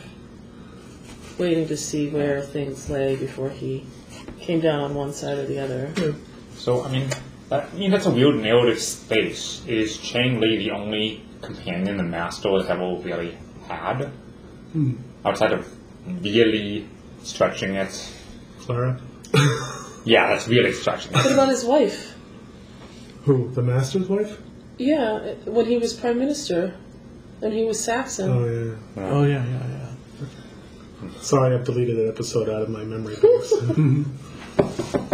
waiting 1.39 1.67
to 1.67 1.77
see 1.77 2.09
where 2.09 2.41
things 2.41 2.89
lay 2.89 3.15
before 3.15 3.49
he 3.49 3.85
came 4.39 4.59
down 4.59 4.81
on 4.81 4.93
one 4.93 5.13
side 5.13 5.37
or 5.39 5.45
the 5.45 5.57
other. 5.59 5.91
So 6.55 6.83
I 6.83 6.91
mean, 6.91 7.09
I 7.51 7.63
mean 7.75 7.89
that's 7.89 8.05
a 8.05 8.11
weird 8.11 8.35
narrative 8.35 8.79
space. 8.79 9.63
Is 9.65 9.97
Chang 9.97 10.39
Lee 10.39 10.57
the 10.57 10.71
only 10.71 11.23
companion 11.41 11.97
the 11.97 12.03
Master 12.03 12.49
has 12.51 12.69
ever 12.69 12.97
really 13.01 13.35
had, 13.67 14.11
outside 15.25 15.53
of 15.53 15.67
really 16.21 16.87
stretching 17.23 17.75
it? 17.75 18.11
Clara, 18.59 18.99
Yeah, 20.05 20.27
that's 20.29 20.47
really 20.47 20.71
stretching 20.73 21.11
What 21.13 21.25
it. 21.25 21.31
about 21.33 21.49
his 21.49 21.63
wife? 21.65 22.15
who 23.23 23.49
the 23.51 23.61
master's 23.61 24.07
wife? 24.09 24.37
Yeah, 24.77 25.33
when 25.45 25.65
he 25.65 25.77
was 25.77 25.93
prime 25.93 26.19
minister, 26.19 26.73
and 27.41 27.53
he 27.53 27.63
was 27.63 27.79
Saxon. 27.83 28.29
Oh 28.31 28.45
yeah. 28.45 29.03
Oh 29.09 29.23
yeah, 29.23 29.45
yeah, 29.45 29.67
yeah. 31.03 31.09
Sorry, 31.21 31.53
I've 31.55 31.63
deleted 31.65 31.97
that 31.97 32.07
episode 32.09 32.49
out 32.49 32.61
of 32.63 32.69
my 32.69 32.83
memory 32.83 33.15
banks. 33.21 33.53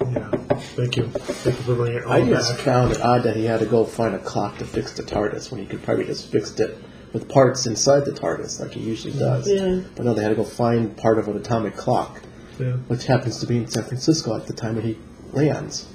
yeah. 0.00 0.28
Thank 0.76 0.96
you. 0.96 1.06
Thank 1.08 1.56
you 1.58 1.62
for 1.64 1.74
bringing 1.74 1.98
it 1.98 2.04
all 2.04 2.12
I 2.12 2.26
just 2.26 2.52
back. 2.56 2.60
found 2.64 2.92
it 2.92 3.00
odd 3.00 3.22
that 3.24 3.36
he 3.36 3.44
had 3.44 3.60
to 3.60 3.66
go 3.66 3.84
find 3.84 4.14
a 4.14 4.18
clock 4.18 4.58
to 4.58 4.64
fix 4.64 4.92
the 4.94 5.02
TARDIS 5.02 5.50
when 5.50 5.60
he 5.60 5.66
could 5.66 5.82
probably 5.82 6.04
just 6.04 6.30
fixed 6.30 6.60
it 6.60 6.76
with 7.16 7.28
parts 7.30 7.66
inside 7.66 8.04
the 8.04 8.10
TARDIS 8.12 8.60
like 8.60 8.72
he 8.72 8.80
usually 8.80 9.18
does. 9.18 9.48
Yeah. 9.50 9.80
But 9.96 10.04
no, 10.04 10.12
they 10.12 10.22
had 10.22 10.28
to 10.28 10.34
go 10.34 10.44
find 10.44 10.94
part 10.96 11.18
of 11.18 11.28
an 11.28 11.36
atomic 11.36 11.74
clock, 11.76 12.20
Yeah. 12.58 12.72
which 12.88 13.06
happens 13.06 13.38
to 13.40 13.46
be 13.46 13.56
in 13.56 13.66
San 13.68 13.84
Francisco 13.84 14.36
at 14.36 14.46
the 14.46 14.52
time 14.52 14.74
that 14.74 14.84
he 14.84 14.98
lands. 15.32 15.86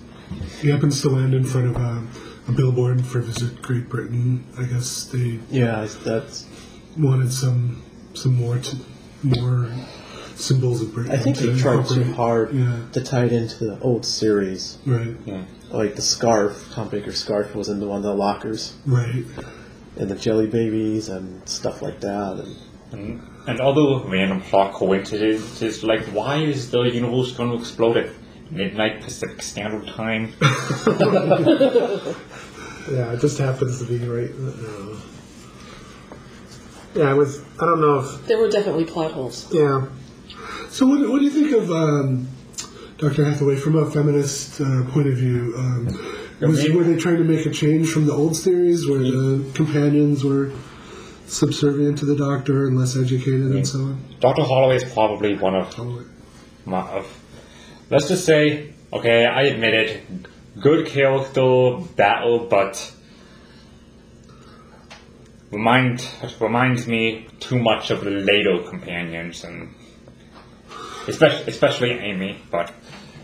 He 0.61 0.69
happens 0.69 1.01
to 1.03 1.09
land 1.09 1.33
in 1.35 1.43
front 1.43 1.67
of 1.67 1.75
a, 1.75 2.03
a 2.47 2.51
billboard 2.53 3.05
for 3.05 3.19
Visit 3.21 3.61
Great 3.61 3.87
Britain. 3.87 4.45
I 4.57 4.63
guess 4.63 5.05
they 5.05 5.39
Yeah, 5.51 5.85
that's. 6.03 6.47
wanted 6.97 7.31
some 7.31 7.81
some 8.13 8.35
more 8.35 8.57
to, 8.57 8.75
more 9.23 9.69
symbols 10.35 10.81
of 10.81 10.93
Britain. 10.93 11.11
I 11.11 11.17
think 11.17 11.37
to 11.37 11.47
they 11.51 11.59
tried 11.59 11.87
too 11.87 12.03
hard 12.13 12.51
Yeah, 12.53 12.77
to 12.93 13.01
tie 13.01 13.25
it 13.25 13.31
into 13.31 13.63
the 13.65 13.79
old 13.79 14.05
series. 14.05 14.79
right, 14.85 15.15
Yeah. 15.25 15.43
Like 15.69 15.95
the 15.95 16.01
scarf, 16.01 16.69
Tom 16.73 16.89
Baker's 16.89 17.19
scarf 17.19 17.53
was 17.55 17.69
in 17.69 17.79
the 17.79 17.87
one 17.87 17.97
of 17.97 18.03
the 18.03 18.13
lockers, 18.15 18.73
right. 18.85 19.23
And 19.97 20.09
the 20.09 20.15
jelly 20.15 20.47
babies 20.47 21.09
and 21.09 21.47
stuff 21.47 21.81
like 21.81 21.99
that. 22.01 22.45
And 22.91 22.99
And, 22.99 23.21
and 23.47 23.61
other 23.61 24.07
random 24.09 24.41
plot 24.41 24.73
coincidences, 24.73 25.83
like 25.83 26.03
why 26.07 26.37
is 26.37 26.71
the 26.71 26.81
universe 26.81 27.31
going 27.33 27.51
to 27.51 27.57
explode 27.57 27.97
at 27.97 28.09
midnight 28.49 29.01
Pacific 29.01 29.41
Standard 29.41 29.87
Time? 29.87 30.33
Yeah, 32.89 33.13
it 33.13 33.19
just 33.19 33.37
happens 33.37 33.79
to 33.79 33.85
be 33.85 33.99
right. 33.99 34.31
Uh, 34.31 34.97
yeah, 36.95 37.11
it 37.11 37.15
was. 37.15 37.41
I 37.59 37.65
don't 37.65 37.79
know 37.79 37.99
if. 37.99 38.25
There 38.25 38.39
were 38.39 38.49
definitely 38.49 38.85
plot 38.85 39.11
holes. 39.11 39.47
Yeah. 39.53 39.87
So, 40.69 40.87
what, 40.87 41.07
what 41.09 41.19
do 41.19 41.25
you 41.25 41.29
think 41.29 41.51
of 41.51 41.69
um, 41.71 42.27
Dr. 42.97 43.23
Hathaway 43.23 43.55
from 43.55 43.75
a 43.75 43.89
feminist 43.89 44.59
uh, 44.59 44.83
point 44.89 45.07
of 45.07 45.15
view? 45.15 45.53
Um, 45.57 45.87
was, 46.47 46.69
were 46.69 46.83
they 46.83 46.97
trying 46.97 47.17
to 47.17 47.23
make 47.23 47.45
a 47.45 47.51
change 47.51 47.89
from 47.89 48.05
the 48.05 48.13
old 48.13 48.35
series 48.35 48.87
where 48.87 48.99
the 48.99 49.51
companions 49.53 50.23
were 50.23 50.51
subservient 51.27 51.97
to 51.99 52.05
the 52.05 52.15
doctor 52.15 52.67
and 52.67 52.77
less 52.77 52.97
educated 52.97 53.51
and 53.51 53.67
so 53.67 53.79
on? 53.79 54.15
Dr. 54.19 54.43
Holloway 54.43 54.77
is 54.77 54.83
probably 54.91 55.37
one 55.37 55.55
of 55.55 55.77
my, 56.65 56.81
of, 56.81 57.23
let's 57.89 58.07
just 58.07 58.25
say, 58.25 58.73
okay, 58.91 59.25
I 59.25 59.43
admit 59.43 59.73
it, 59.73 60.03
good 60.59 60.87
character, 60.87 61.77
battle, 61.95 62.47
but 62.47 62.91
remind 65.51 66.07
reminds 66.39 66.87
me 66.87 67.27
too 67.39 67.59
much 67.59 67.91
of 67.91 68.03
the 68.03 68.09
later 68.09 68.63
companions, 68.67 69.43
and 69.43 69.73
especially 71.07 71.51
especially 71.51 71.91
Amy. 71.91 72.41
But 72.49 72.73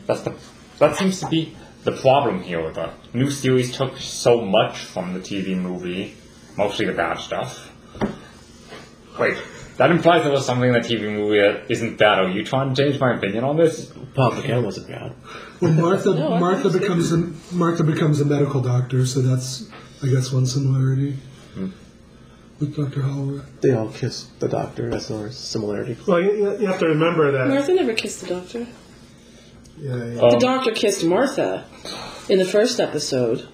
that's 0.05 0.21
the 0.21 0.35
that 0.79 0.95
seems 0.97 1.19
to 1.21 1.27
be 1.27 1.55
the 1.87 1.93
problem 1.93 2.43
here. 2.43 2.61
With 2.61 2.75
the 2.75 2.91
new 3.13 3.31
series 3.31 3.75
took 3.75 3.97
so 3.97 4.41
much 4.41 4.77
from 4.79 5.13
the 5.13 5.21
TV 5.21 5.57
movie, 5.57 6.15
mostly 6.57 6.85
the 6.85 6.91
bad 6.91 7.17
stuff. 7.17 7.71
Wait, 9.17 9.37
that 9.77 9.89
implies 9.89 10.23
there 10.23 10.31
was 10.33 10.45
something 10.45 10.67
in 10.67 10.73
the 10.73 10.87
TV 10.87 11.03
movie 11.03 11.39
that 11.39 11.71
isn't 11.71 11.97
bad. 11.97 12.19
Are 12.19 12.29
you 12.29 12.43
trying 12.43 12.75
to 12.75 12.83
change 12.83 12.99
my 12.99 13.15
opinion 13.15 13.45
on 13.45 13.55
this? 13.55 13.85
Bob 13.85 14.33
McCann 14.33 14.63
wasn't 14.63 14.89
bad. 14.89 15.13
Well, 15.61 15.71
Martha 15.71 16.13
No, 16.13 16.37
Martha 16.37 16.69
becomes 16.69 17.13
a 17.13 17.31
Martha 17.53 17.85
becomes 17.85 18.19
a 18.19 18.25
medical 18.25 18.61
doctor, 18.61 19.05
so 19.05 19.21
that's 19.21 19.69
I 20.03 20.07
guess 20.07 20.33
one 20.33 20.45
similarity 20.45 21.13
hmm. 21.53 21.69
with 22.59 22.75
Dr. 22.75 23.01
Holloway. 23.01 23.43
They 23.61 23.71
all 23.71 23.89
kissed 23.89 24.37
the 24.41 24.49
doctor. 24.49 24.89
That's 24.89 25.09
another 25.09 25.31
similarity. 25.31 25.95
Well, 26.05 26.21
you, 26.21 26.33
you- 26.33 26.59
you 26.59 26.67
have 26.67 26.79
to 26.79 26.87
remember 26.87 27.31
that. 27.31 27.47
Martha 27.47 27.73
never 27.73 27.93
kissed 27.93 28.19
the 28.21 28.27
doctor. 28.27 28.67
Yeah, 29.77 29.95
yeah. 29.95 30.21
Um, 30.21 30.31
The 30.31 30.37
doctor 30.39 30.71
kissed 30.71 31.03
Martha 31.05 31.65
in 32.29 32.39
the 32.39 32.45
first 32.45 32.79
episode 32.79 33.47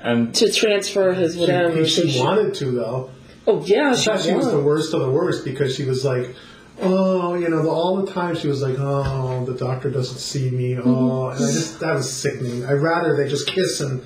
And 0.00 0.34
to 0.34 0.50
transfer 0.52 1.12
his 1.12 1.36
whatever. 1.36 1.84
she, 1.86 2.02
she 2.02 2.10
she- 2.12 2.20
wanted 2.20 2.54
to 2.54 2.70
though. 2.72 3.10
Oh 3.46 3.62
yeah, 3.64 3.90
I 3.90 3.96
she, 3.96 4.04
thought 4.10 4.20
she 4.20 4.32
was 4.34 4.50
the 4.50 4.60
worst 4.60 4.94
of 4.94 5.00
the 5.00 5.10
worst 5.10 5.44
because 5.44 5.74
she 5.74 5.84
was 5.84 6.04
like, 6.04 6.32
oh, 6.80 7.34
you 7.34 7.48
know, 7.48 7.62
the, 7.64 7.68
all 7.68 7.96
the 8.04 8.12
time 8.12 8.36
she 8.36 8.46
was 8.46 8.62
like, 8.62 8.76
oh, 8.78 9.44
the 9.44 9.54
doctor 9.54 9.90
doesn't 9.90 10.18
see 10.18 10.48
me. 10.50 10.78
Oh, 10.78 11.28
and 11.30 11.44
I 11.44 11.50
just 11.50 11.80
that 11.80 11.94
was 11.94 12.08
sickening. 12.12 12.64
I'd 12.64 12.74
rather 12.74 13.16
they 13.16 13.28
just 13.28 13.48
kiss 13.48 13.80
and 13.80 14.00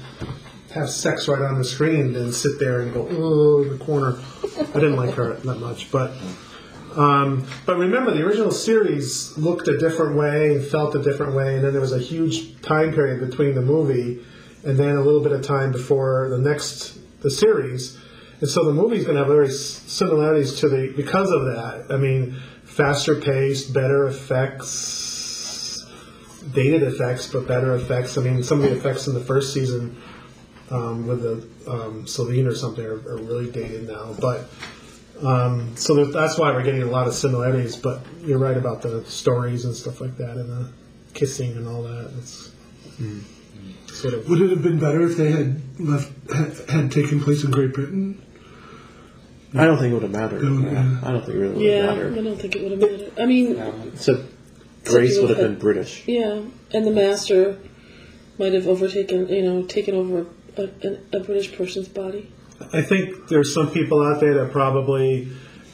have 0.73 0.89
sex 0.91 1.29
right 1.29 1.43
on 1.43 1.59
the 1.59 1.65
screen 1.65 2.13
than 2.15 2.33
sit 2.33 2.59
there 2.59 2.81
and 2.81 2.95
go, 2.95 3.07
oh, 3.11 3.63
in 3.63 3.79
the 3.79 3.85
corner. 3.85 4.19
I 4.59 4.73
didn't 4.81 4.97
like 4.97 5.15
her 5.15 5.35
that 5.35 5.59
much, 5.61 5.91
but. 5.91 6.13
Um, 6.97 7.47
but 7.67 7.77
remember, 7.77 8.11
the 8.11 8.25
original 8.25 8.51
series 8.51 9.37
looked 9.37 9.69
a 9.69 9.77
different 9.79 10.17
way 10.17 10.55
and 10.55 10.65
felt 10.65 10.95
a 10.95 11.03
different 11.03 11.35
way, 11.35 11.57
and 11.57 11.65
then 11.65 11.73
there 11.73 11.81
was 11.83 11.93
a 11.93 11.99
huge 11.99 12.59
time 12.63 12.95
period 12.95 13.21
between 13.21 13.55
the 13.55 13.61
movie 13.61 14.25
and 14.65 14.79
then 14.79 14.97
a 14.97 15.03
little 15.03 15.21
bit 15.21 15.33
of 15.33 15.43
time 15.43 15.73
before 15.73 16.29
the 16.31 16.39
next 16.39 16.99
the 17.21 17.31
series. 17.31 17.99
And 18.41 18.49
so 18.49 18.65
the 18.65 18.73
movie's 18.73 19.05
going 19.05 19.17
to 19.17 19.21
have 19.21 19.29
very 19.29 19.51
similarities 19.51 20.59
to 20.61 20.69
the 20.69 20.93
because 20.97 21.31
of 21.31 21.45
that. 21.45 21.87
I 21.91 21.99
mean, 21.99 22.35
faster 22.65 23.21
paced, 23.21 23.75
better 23.75 24.07
effects, 24.07 25.85
dated 26.53 26.83
effects, 26.83 27.27
but 27.31 27.47
better 27.47 27.75
effects. 27.75 28.17
I 28.17 28.23
mean, 28.23 28.43
some 28.43 28.63
of 28.63 28.71
the 28.71 28.77
effects 28.77 29.07
in 29.07 29.13
the 29.15 29.21
first 29.21 29.53
season 29.53 30.01
um, 30.71 31.07
with 31.07 31.23
the 31.23 31.47
um, 31.71 32.07
Celine 32.07 32.47
or 32.47 32.55
something 32.55 32.85
are, 32.85 33.07
are 33.07 33.19
really 33.19 33.51
dated 33.51 33.87
now, 33.87 34.15
but. 34.19 34.49
Um, 35.23 35.77
so 35.77 35.95
that, 36.05 36.13
that's 36.13 36.39
why 36.39 36.53
we're 36.53 36.63
getting 36.63 36.83
a 36.83 36.87
lot 36.91 37.07
of 37.07 37.15
similarities. 37.15 37.77
But 37.77 38.03
you're 38.23 38.39
right 38.39 38.57
about 38.57 38.83
the 38.83 39.05
stories 39.07 39.65
and 39.65 39.75
stuff 39.75 40.01
like 40.01 40.17
that, 40.19 40.37
and 40.37 40.49
the 40.51 40.69
kissing 41.15 41.53
and 41.57 41.67
all 41.67 41.83
that. 41.85 42.11
It's 42.19 42.53
sort 43.93 44.15
of 44.15 44.29
Would 44.29 44.43
it 44.43 44.51
have 44.51 44.63
been 44.63 44.79
better 44.79 45.03
if 45.03 45.17
they 45.17 45.31
had 45.33 45.61
left 45.81 46.13
had, 46.31 46.69
had 46.69 46.93
taken 46.93 47.21
place 47.21 47.45
in 47.45 47.51
Great 47.51 47.73
Britain? 47.73 48.23
I 49.55 49.65
don't 49.65 49.79
think 49.79 49.93
it 49.93 49.95
would 49.95 50.03
have 50.03 50.11
mattered. 50.13 50.43
No, 50.43 50.69
yeah. 50.71 51.01
I 51.03 51.13
don't 51.13 51.25
think 51.25 51.37
it 51.37 51.41
really 51.41 51.55
would 51.55 51.63
Yeah, 51.63 51.83
have 51.83 51.91
I 51.91 51.95
mattered. 51.95 52.25
don't 52.25 52.37
think 52.39 52.57
it 52.57 52.63
would 52.63 52.73
have 52.73 52.81
mattered. 52.81 53.13
I 53.19 53.25
mean, 53.27 53.97
So 53.97 54.25
Grace 54.85 55.19
would 55.19 55.31
have 55.31 55.39
been 55.39 55.59
British. 55.59 56.07
yeah, 56.07 56.43
and 56.73 56.87
the 56.87 56.91
master 56.91 57.59
might 58.39 58.53
have 58.53 58.67
overtaken, 58.67 59.29
you 59.29 59.43
know, 59.43 59.63
taken 59.63 59.95
over 59.95 60.27
a, 60.59 60.63
a, 60.63 61.17
a 61.19 61.21
British 61.21 61.57
person's 61.57 61.89
body. 61.89 62.31
I 62.73 62.83
think 62.83 63.29
there's 63.29 63.53
some 63.53 63.71
people 63.71 64.03
out 64.03 64.21
there 64.21 64.35
that 64.35 64.53
probably 64.53 65.29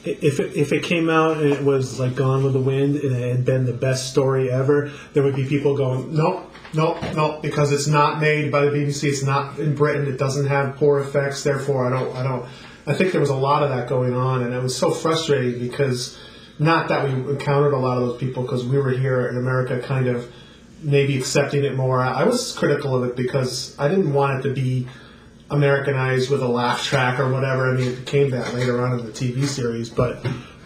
if 0.05 0.39
it, 0.39 0.55
if 0.55 0.73
it 0.73 0.83
came 0.83 1.09
out 1.09 1.37
and 1.37 1.51
it 1.51 1.63
was 1.63 1.99
like 1.99 2.15
Gone 2.15 2.43
with 2.43 2.53
the 2.53 2.59
Wind 2.59 2.97
and 2.97 3.15
it 3.15 3.31
had 3.35 3.45
been 3.45 3.65
the 3.65 3.73
best 3.73 4.09
story 4.09 4.51
ever, 4.51 4.91
there 5.13 5.23
would 5.23 5.35
be 5.35 5.45
people 5.45 5.77
going, 5.77 6.13
nope, 6.13 6.51
nope, 6.73 6.97
nope, 7.15 7.41
because 7.41 7.71
it's 7.71 7.87
not 7.87 8.19
made 8.19 8.51
by 8.51 8.65
the 8.65 8.71
BBC. 8.71 9.05
It's 9.05 9.23
not 9.23 9.59
in 9.59 9.75
Britain. 9.75 10.07
It 10.07 10.17
doesn't 10.17 10.47
have 10.47 10.75
poor 10.75 10.99
effects. 10.99 11.43
Therefore, 11.43 11.87
I 11.87 11.89
don't, 11.97 12.15
I 12.15 12.23
don't. 12.23 12.45
I 12.85 12.93
think 12.93 13.13
there 13.13 13.21
was 13.21 13.29
a 13.29 13.35
lot 13.35 13.63
of 13.63 13.69
that 13.69 13.87
going 13.87 14.13
on, 14.13 14.43
and 14.43 14.53
it 14.53 14.61
was 14.61 14.77
so 14.77 14.91
frustrating 14.91 15.57
because 15.59 16.19
not 16.59 16.89
that 16.89 17.05
we 17.05 17.13
encountered 17.13 17.73
a 17.73 17.77
lot 17.77 17.97
of 17.97 18.09
those 18.09 18.19
people 18.19 18.43
because 18.43 18.65
we 18.65 18.77
were 18.77 18.91
here 18.91 19.27
in 19.27 19.37
America, 19.37 19.79
kind 19.79 20.07
of 20.07 20.29
maybe 20.81 21.17
accepting 21.17 21.63
it 21.63 21.75
more. 21.75 22.01
I 22.01 22.25
was 22.25 22.51
critical 22.51 22.93
of 23.01 23.09
it 23.09 23.15
because 23.15 23.73
I 23.79 23.87
didn't 23.87 24.11
want 24.11 24.39
it 24.39 24.49
to 24.49 24.53
be 24.53 24.89
Americanized 25.53 26.31
with 26.31 26.41
a 26.41 26.47
laugh 26.47 26.83
track 26.83 27.19
or 27.19 27.31
whatever. 27.31 27.71
I 27.71 27.77
mean, 27.77 27.89
it 27.89 28.05
became 28.05 28.31
that 28.31 28.53
later 28.53 28.83
on 28.83 28.99
in 28.99 29.05
the 29.05 29.11
TV 29.11 29.45
series, 29.45 29.89
but 29.89 30.25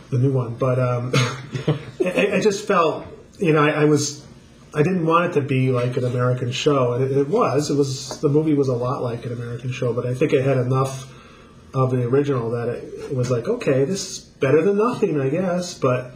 the 0.10 0.18
new 0.18 0.32
one. 0.32 0.56
But 0.56 0.80
um, 0.80 1.12
I, 2.04 2.36
I 2.36 2.40
just 2.40 2.66
felt, 2.66 3.06
you 3.38 3.52
know, 3.52 3.64
I, 3.64 3.82
I 3.82 3.86
was, 3.86 4.26
I 4.74 4.84
didn't 4.84 5.06
want 5.06 5.26
it 5.26 5.34
to 5.40 5.46
be 5.46 5.72
like 5.72 5.98
an 5.98 6.06
American 6.06 6.52
show, 6.52 6.94
and 6.94 7.04
it, 7.04 7.12
it 7.12 7.28
was. 7.28 7.70
It 7.70 7.76
was 7.76 8.20
the 8.22 8.30
movie 8.30 8.54
was 8.54 8.70
a 8.70 8.76
lot 8.76 9.04
like 9.04 9.26
an 9.26 9.34
American 9.34 9.72
show, 9.72 9.92
but 9.94 10.06
I 10.06 10.14
think 10.14 10.32
it 10.32 10.46
had 10.46 10.58
enough 10.58 11.14
of 11.74 11.92
the 11.92 12.04
original 12.04 12.50
that 12.52 12.70
it, 12.70 12.84
it 13.12 13.16
was 13.16 13.30
like, 13.30 13.48
okay, 13.48 13.84
this 13.84 14.10
is 14.10 14.20
better 14.20 14.62
than 14.62 14.78
nothing, 14.78 15.20
I 15.20 15.28
guess. 15.30 15.78
But 15.78 16.14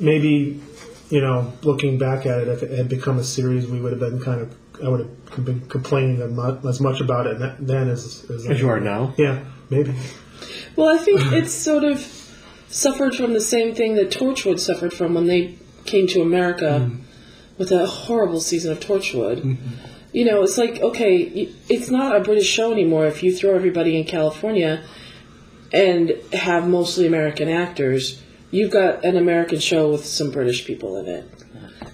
maybe, 0.00 0.62
you 1.10 1.20
know, 1.20 1.52
looking 1.62 1.98
back 1.98 2.24
at 2.24 2.40
it, 2.40 2.48
if 2.48 2.62
it 2.62 2.70
had 2.70 2.88
become 2.88 3.18
a 3.18 3.24
series, 3.24 3.66
we 3.66 3.80
would 3.80 3.92
have 3.92 4.00
been 4.00 4.20
kind 4.20 4.40
of. 4.40 4.56
I 4.82 4.88
would 4.88 5.08
have 5.30 5.44
been 5.44 5.60
complaining 5.68 6.20
as 6.22 6.80
much- 6.80 7.00
about 7.00 7.26
it 7.26 7.38
then 7.60 7.88
as 7.88 8.24
as, 8.30 8.46
As 8.46 8.60
you 8.60 8.68
are 8.68 8.80
now. 8.80 9.14
Yeah, 9.16 9.40
maybe. 9.70 9.94
Well, 10.76 10.88
I 10.88 10.98
think 10.98 11.32
it's 11.32 11.52
sort 11.52 11.84
of 11.84 12.00
suffered 12.68 13.14
from 13.14 13.34
the 13.34 13.40
same 13.40 13.74
thing 13.74 13.94
that 13.96 14.10
Torchwood 14.10 14.58
suffered 14.58 14.92
from 14.92 15.14
when 15.14 15.26
they 15.26 15.56
came 15.84 16.06
to 16.08 16.22
America 16.22 16.80
mm-hmm. 16.80 17.02
with 17.58 17.70
a 17.70 17.86
horrible 17.86 18.40
season 18.40 18.72
of 18.72 18.80
Torchwood. 18.80 19.42
Mm-hmm. 19.42 19.68
You 20.12 20.24
know, 20.24 20.42
it's 20.42 20.58
like, 20.58 20.80
okay, 20.80 21.48
it's 21.68 21.90
not 21.90 22.16
a 22.16 22.20
British 22.20 22.46
show 22.46 22.72
anymore 22.72 23.06
if 23.06 23.22
you 23.22 23.34
throw 23.34 23.54
everybody 23.54 23.98
in 23.98 24.04
California 24.04 24.84
and 25.72 26.12
have 26.32 26.68
mostly 26.68 27.06
American 27.06 27.48
actors. 27.48 28.22
You've 28.50 28.70
got 28.70 29.04
an 29.04 29.16
American 29.16 29.58
show 29.58 29.90
with 29.90 30.04
some 30.04 30.30
British 30.30 30.66
people 30.66 30.98
in 30.98 31.08
it. 31.08 31.30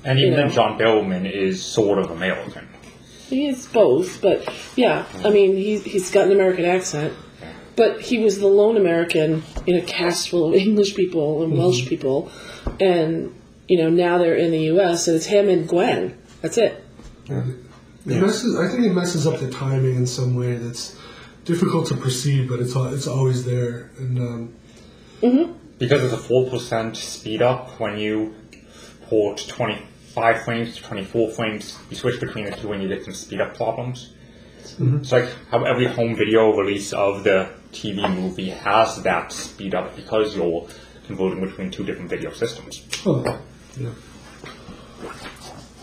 And 0.04 0.18
even 0.18 0.32
You 0.32 0.37
know. 0.37 0.46
then, 0.46 0.50
John 0.52 0.78
Billman 0.78 1.26
is 1.26 1.62
sort 1.62 1.98
of 1.98 2.11
American. 2.11 2.68
He 3.28 3.46
is 3.46 3.66
both, 3.66 4.22
but 4.22 4.48
yeah, 4.76 5.02
mm-hmm. 5.02 5.26
I 5.26 5.30
mean, 5.30 5.56
he, 5.56 5.78
he's 5.78 6.11
got 6.11 6.26
an 6.26 6.32
American 6.32 6.64
accent. 6.64 7.14
But 7.76 8.00
he 8.00 8.18
was 8.18 8.40
the 8.40 8.48
lone 8.48 8.76
American 8.76 9.44
in 9.64 9.76
a 9.76 9.82
cast 9.82 10.30
full 10.30 10.48
of 10.48 10.54
English 10.66 10.96
people 10.96 11.44
and 11.44 11.52
mm-hmm. 11.52 11.62
Welsh 11.62 11.87
people. 11.87 12.30
And, 12.80 13.40
you 13.68 13.78
know, 13.78 13.88
now 13.88 14.18
they're 14.18 14.34
in 14.34 14.50
the 14.50 14.62
U.S., 14.74 15.06
and 15.06 15.16
it's 15.16 15.26
him 15.26 15.48
and 15.48 15.68
Gwen. 15.68 16.20
That's 16.42 16.58
it. 16.58 16.84
It 17.28 18.20
messes, 18.20 18.58
I 18.58 18.68
think 18.68 18.84
it 18.84 18.92
messes 18.92 19.26
up 19.26 19.38
the 19.38 19.50
timing 19.50 19.94
in 19.94 20.06
some 20.06 20.34
way 20.34 20.56
that's 20.56 20.98
difficult 21.44 21.87
to 21.88 21.96
perceive, 21.96 22.48
but 22.48 22.58
it's 22.61 22.74
it's 22.74 23.06
always 23.06 23.44
there. 23.44 23.90
And 23.98 24.18
um, 24.18 24.54
mm-hmm. 25.20 25.52
Because 25.78 26.02
it's 26.02 26.14
a 26.14 26.28
4% 26.28 26.96
speed 26.96 27.42
up 27.42 27.78
when 27.78 27.98
you 27.98 28.34
port 29.09 29.44
25 29.49 30.42
frames 30.44 30.77
to 30.77 30.83
24 30.83 31.31
frames, 31.31 31.79
you 31.90 31.97
switch 31.97 32.21
between 32.21 32.44
the 32.44 32.53
two 32.53 32.73
and 32.73 32.83
you 32.83 32.88
get 32.88 33.05
some 33.05 33.14
speed 33.14 33.40
up 33.40 33.57
problems. 33.57 34.12
It's 34.81 35.12
like 35.12 35.29
how 35.51 35.64
every 35.64 35.87
home 35.87 36.14
video 36.14 36.55
release 36.55 36.92
of 36.92 37.25
the 37.25 37.51
TV 37.73 38.14
movie 38.14 38.51
has 38.51 39.03
that 39.03 39.33
speed 39.33 39.75
up 39.75 39.97
because 39.97 40.37
you're 40.37 40.68
converting 41.07 41.40
between 41.40 41.71
two 41.71 41.85
different 41.85 42.11
video 42.11 42.33
systems. 42.33 42.87
oh, 43.07 43.40
yeah. 43.79 43.90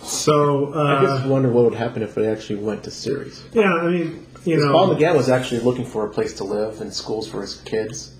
So 0.04 0.74
I 0.74 0.94
uh, 0.94 1.02
just 1.02 1.28
wonder 1.28 1.50
what 1.50 1.66
would 1.66 1.74
happen 1.74 2.04
if 2.04 2.18
it 2.18 2.26
actually 2.26 2.58
went 2.58 2.84
to 2.84 2.92
series. 2.92 3.44
yeah, 3.54 3.74
I 3.74 3.90
mean, 3.90 4.28
you 4.46 4.58
know, 4.58 4.72
Paul 4.72 4.96
McGann 4.96 5.16
was 5.16 5.30
actually 5.30 5.62
looking 5.62 5.86
for 5.86 6.06
a 6.06 6.10
place 6.10 6.34
to 6.36 6.44
live 6.44 6.80
and 6.82 6.94
schools 6.94 7.28
for 7.28 7.42
his 7.42 7.56
kids 7.62 8.14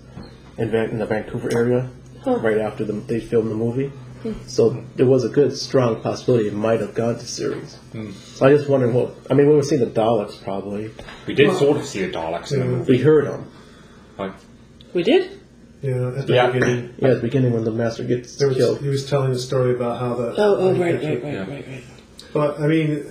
in, 0.58 0.70
Van- 0.70 0.90
in 0.90 0.98
the 0.98 1.06
Vancouver 1.06 1.56
area 1.56 1.88
right 2.26 2.58
after 2.58 2.84
the, 2.84 2.92
they 2.92 3.20
filmed 3.20 3.50
the 3.50 3.54
movie. 3.54 3.92
So 4.46 4.84
there 4.96 5.06
was 5.06 5.24
a 5.24 5.28
good, 5.28 5.56
strong 5.56 6.00
possibility 6.02 6.48
it 6.48 6.54
might 6.54 6.80
have 6.80 6.94
gone 6.94 7.18
to 7.18 7.26
series. 7.26 7.76
So 8.34 8.46
I 8.46 8.50
just 8.50 8.68
wonder 8.68 8.88
what. 8.90 9.14
I 9.30 9.34
mean, 9.34 9.48
we 9.48 9.54
were 9.54 9.62
seeing 9.62 9.80
the 9.80 9.86
Daleks 9.90 10.42
probably. 10.42 10.90
We 11.26 11.34
did 11.34 11.56
sort 11.56 11.76
of 11.76 11.84
see 11.86 12.04
the 12.04 12.12
Daleks 12.12 12.52
in 12.52 12.60
the 12.60 12.66
movie. 12.66 12.92
We 12.92 12.98
heard 12.98 13.26
them. 13.26 13.50
Like, 14.18 14.32
We 14.94 15.02
did? 15.02 15.40
you 15.82 15.94
know, 15.94 16.16
at 16.16 16.26
the 16.26 16.34
Yeah. 16.34 16.50
beginning, 16.50 16.94
Yeah, 16.98 17.08
at 17.10 17.14
the 17.16 17.20
beginning 17.20 17.52
when 17.52 17.64
the 17.64 17.70
master 17.70 18.02
gets 18.02 18.36
there 18.36 18.48
was, 18.48 18.56
killed. 18.56 18.80
he 18.80 18.88
was 18.88 19.08
telling 19.08 19.30
a 19.32 19.38
story 19.38 19.74
about 19.74 20.00
how 20.00 20.14
the. 20.14 20.34
Oh, 20.36 20.56
oh, 20.56 20.74
how 20.74 20.80
right, 20.80 20.94
right, 21.02 21.22
right, 21.22 21.48
right, 21.48 21.66
right. 21.68 21.84
But 22.32 22.58
I 22.60 22.66
mean, 22.66 23.04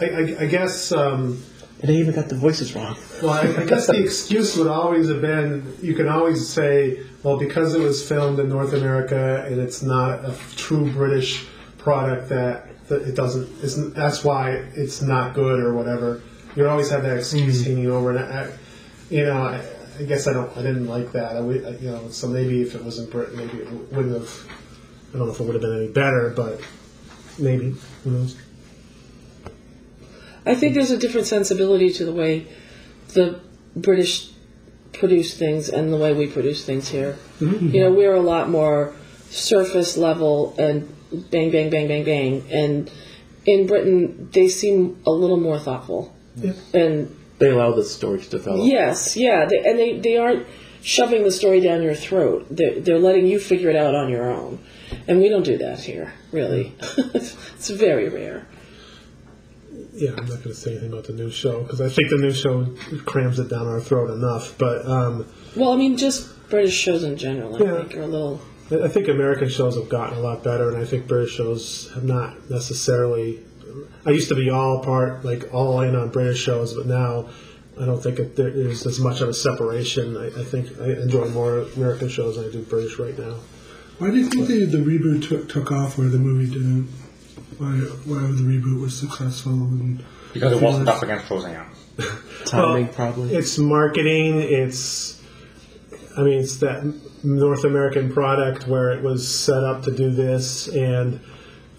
I, 0.00 0.04
I, 0.06 0.36
I 0.40 0.46
guess. 0.46 0.92
Um, 0.92 1.42
And 1.84 1.92
they 1.92 1.98
even 1.98 2.14
got 2.14 2.30
the 2.30 2.34
voices 2.34 2.74
wrong. 2.74 2.96
Well, 3.22 3.32
I, 3.32 3.42
I 3.60 3.66
guess 3.66 3.88
the 3.88 4.02
excuse 4.02 4.56
would 4.56 4.68
always 4.68 5.10
have 5.10 5.20
been 5.20 5.76
you 5.82 5.94
can 5.94 6.08
always 6.08 6.48
say, 6.48 7.00
well, 7.22 7.36
because 7.36 7.74
it 7.74 7.80
was 7.80 8.08
filmed 8.08 8.38
in 8.38 8.48
North 8.48 8.72
America 8.72 9.44
and 9.46 9.60
it's 9.60 9.82
not 9.82 10.24
a 10.24 10.34
true 10.56 10.90
British 10.90 11.46
product, 11.76 12.30
that, 12.30 12.88
that 12.88 13.02
it 13.02 13.14
doesn't. 13.14 13.62
Isn't, 13.62 13.94
that's 13.94 14.24
why 14.24 14.52
it's 14.74 15.02
not 15.02 15.34
good 15.34 15.60
or 15.60 15.74
whatever. 15.74 16.22
You 16.56 16.66
always 16.66 16.88
have 16.88 17.02
that 17.02 17.18
excuse 17.18 17.60
mm-hmm. 17.60 17.74
hanging 17.74 17.90
over, 17.90 18.16
and 18.16 18.18
I, 18.18 18.50
you 19.10 19.26
know, 19.26 19.42
I, 19.42 19.62
I 19.98 20.04
guess 20.04 20.26
I 20.26 20.32
don't. 20.32 20.56
I 20.56 20.62
didn't 20.62 20.86
like 20.86 21.12
that. 21.12 21.36
I- 21.36 21.40
you 21.40 21.90
know, 21.90 22.08
so 22.08 22.28
maybe 22.28 22.62
if 22.62 22.74
it 22.74 22.82
was 22.82 22.98
in 22.98 23.10
Britain, 23.10 23.36
maybe 23.36 23.58
it 23.58 23.92
wouldn't 23.92 24.14
have. 24.14 24.48
I 25.10 25.18
don't 25.18 25.26
know 25.26 25.34
if 25.34 25.38
it 25.38 25.44
would 25.44 25.54
have 25.54 25.62
been 25.62 25.76
any 25.76 25.88
better, 25.88 26.32
but 26.34 26.62
maybe 27.38 27.76
who 28.04 28.10
knows. 28.10 28.36
I 30.46 30.54
think 30.54 30.74
there's 30.74 30.90
a 30.90 30.98
different 30.98 31.26
sensibility 31.26 31.92
to 31.94 32.04
the 32.04 32.12
way 32.12 32.46
the 33.14 33.40
British 33.76 34.30
produce 34.92 35.36
things 35.36 35.68
and 35.68 35.92
the 35.92 35.96
way 35.96 36.12
we 36.12 36.26
produce 36.26 36.64
things 36.64 36.88
here. 36.88 37.16
Mm-hmm. 37.40 37.68
You 37.70 37.80
know, 37.82 37.92
we're 37.92 38.14
a 38.14 38.20
lot 38.20 38.48
more 38.48 38.94
surface 39.30 39.96
level 39.96 40.54
and 40.58 40.88
bang, 41.30 41.50
bang, 41.50 41.70
bang, 41.70 41.88
bang, 41.88 42.04
bang. 42.04 42.44
And 42.52 42.90
in 43.46 43.66
Britain, 43.66 44.28
they 44.32 44.48
seem 44.48 45.02
a 45.06 45.10
little 45.10 45.38
more 45.38 45.58
thoughtful. 45.58 46.14
Yeah. 46.36 46.52
And 46.72 47.16
They 47.38 47.50
allow 47.50 47.72
the 47.72 47.84
story 47.84 48.20
to 48.20 48.30
develop. 48.30 48.60
yes, 48.64 49.16
yeah, 49.16 49.44
they, 49.46 49.58
and 49.58 49.78
they, 49.78 49.98
they 49.98 50.16
aren't 50.16 50.46
shoving 50.82 51.24
the 51.24 51.32
story 51.32 51.60
down 51.60 51.82
your 51.82 51.94
throat. 51.94 52.46
They're, 52.50 52.80
they're 52.80 52.98
letting 52.98 53.26
you 53.26 53.38
figure 53.38 53.70
it 53.70 53.76
out 53.76 53.94
on 53.94 54.10
your 54.10 54.30
own. 54.30 54.58
And 55.08 55.18
we 55.18 55.28
don't 55.28 55.44
do 55.44 55.58
that 55.58 55.80
here, 55.80 56.12
really. 56.30 56.74
it's 56.80 57.70
very 57.70 58.08
rare. 58.08 58.46
Yeah, 59.92 60.10
I'm 60.10 60.26
not 60.26 60.28
going 60.42 60.42
to 60.42 60.54
say 60.54 60.72
anything 60.72 60.92
about 60.92 61.04
the 61.04 61.12
new 61.12 61.30
show 61.30 61.62
because 61.62 61.80
I 61.80 61.88
think 61.88 62.10
the 62.10 62.16
new 62.16 62.32
show 62.32 62.66
crams 63.04 63.38
it 63.38 63.48
down 63.48 63.66
our 63.66 63.80
throat 63.80 64.10
enough. 64.10 64.56
But 64.58 64.86
um, 64.86 65.26
Well, 65.56 65.72
I 65.72 65.76
mean, 65.76 65.96
just 65.96 66.30
British 66.50 66.74
shows 66.74 67.04
in 67.04 67.16
general, 67.16 67.56
I 67.56 67.64
Yeah. 67.66 67.76
think, 67.78 67.96
are 67.96 68.02
a 68.02 68.06
little. 68.06 68.40
I 68.70 68.84
I 68.84 68.88
think 68.88 69.08
American 69.08 69.48
shows 69.48 69.76
have 69.76 69.88
gotten 69.88 70.18
a 70.18 70.20
lot 70.20 70.42
better, 70.42 70.68
and 70.68 70.76
I 70.78 70.84
think 70.84 71.06
British 71.06 71.34
shows 71.34 71.90
have 71.94 72.04
not 72.04 72.50
necessarily. 72.50 73.40
I 74.06 74.10
used 74.10 74.28
to 74.28 74.34
be 74.34 74.50
all 74.50 74.82
part, 74.82 75.24
like 75.24 75.52
all 75.52 75.80
in 75.80 75.94
on 75.96 76.10
British 76.10 76.40
shows, 76.42 76.74
but 76.74 76.86
now 76.86 77.28
I 77.80 77.84
don't 77.86 78.02
think 78.02 78.18
it, 78.20 78.36
there 78.36 78.48
is 78.48 78.86
as 78.86 79.00
much 79.00 79.20
of 79.20 79.28
a 79.28 79.34
separation. 79.34 80.16
I, 80.16 80.26
I 80.28 80.44
think 80.44 80.80
I 80.80 80.92
enjoy 80.92 81.28
more 81.28 81.60
American 81.76 82.08
shows 82.08 82.36
than 82.36 82.46
I 82.48 82.52
do 82.52 82.62
British 82.62 82.98
right 82.98 83.18
now. 83.18 83.36
Why 83.98 84.10
do 84.10 84.16
you 84.18 84.28
think 84.28 84.46
the, 84.48 84.64
the 84.64 84.78
reboot 84.78 85.28
took, 85.28 85.48
took 85.48 85.70
off 85.72 85.98
where 85.98 86.08
the 86.08 86.18
movie 86.18 86.52
didn't? 86.52 86.88
Why, 87.58 87.72
why 88.06 88.20
the 88.20 88.42
reboot 88.42 88.80
was 88.80 88.98
successful? 88.98 89.52
And 89.52 90.04
because 90.32 90.52
it 90.52 90.62
wasn't 90.62 90.88
up 90.88 91.02
against 91.02 91.30
Roseanne. 91.30 91.66
Timing, 92.44 92.86
Well, 92.86 92.94
probably. 92.94 93.34
It's 93.34 93.58
marketing. 93.58 94.40
It's, 94.40 95.22
I 96.16 96.22
mean, 96.22 96.40
it's 96.40 96.58
that 96.58 96.84
North 97.22 97.64
American 97.64 98.12
product 98.12 98.66
where 98.66 98.90
it 98.90 99.02
was 99.02 99.26
set 99.26 99.62
up 99.62 99.82
to 99.84 99.94
do 99.94 100.10
this, 100.10 100.68
and 100.68 101.20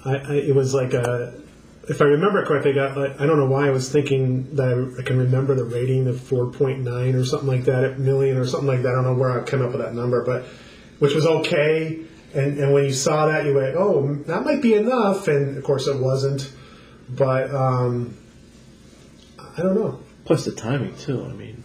I, 0.03 0.15
I, 0.15 0.33
it 0.35 0.55
was 0.55 0.73
like 0.73 0.93
a. 0.93 1.41
If 1.87 2.01
I 2.01 2.05
remember 2.05 2.43
correctly, 2.45 2.71
I 2.71 2.75
got. 2.75 2.97
Like, 2.97 3.19
I 3.19 3.25
don't 3.25 3.37
know 3.37 3.45
why 3.45 3.67
I 3.67 3.71
was 3.71 3.91
thinking 3.91 4.55
that 4.55 4.67
I, 4.67 5.01
I 5.01 5.03
can 5.03 5.17
remember 5.17 5.53
the 5.53 5.65
rating 5.65 6.07
of 6.07 6.15
4.9 6.15 7.13
or 7.13 7.25
something 7.25 7.47
like 7.47 7.65
that, 7.65 7.83
at 7.83 7.99
million 7.99 8.37
or 8.37 8.45
something 8.45 8.67
like 8.67 8.81
that. 8.83 8.89
I 8.89 8.95
don't 8.95 9.03
know 9.03 9.13
where 9.13 9.41
I 9.41 9.43
came 9.43 9.61
up 9.61 9.71
with 9.71 9.81
that 9.81 9.93
number, 9.93 10.23
but 10.23 10.45
which 10.99 11.13
was 11.13 11.25
okay. 11.25 12.04
And, 12.35 12.59
and 12.59 12.73
when 12.73 12.83
you 12.83 12.93
saw 12.93 13.27
that, 13.27 13.45
you 13.45 13.53
went, 13.55 13.75
"Oh, 13.77 14.13
that 14.27 14.43
might 14.43 14.61
be 14.61 14.73
enough." 14.73 15.27
And 15.27 15.57
of 15.57 15.63
course, 15.63 15.87
it 15.87 15.97
wasn't. 15.97 16.51
But 17.09 17.53
um, 17.53 18.17
I 19.39 19.61
don't 19.61 19.75
know. 19.75 19.99
Plus 20.25 20.43
the 20.43 20.51
timing, 20.51 20.95
too. 20.97 21.23
I 21.23 21.33
mean, 21.33 21.63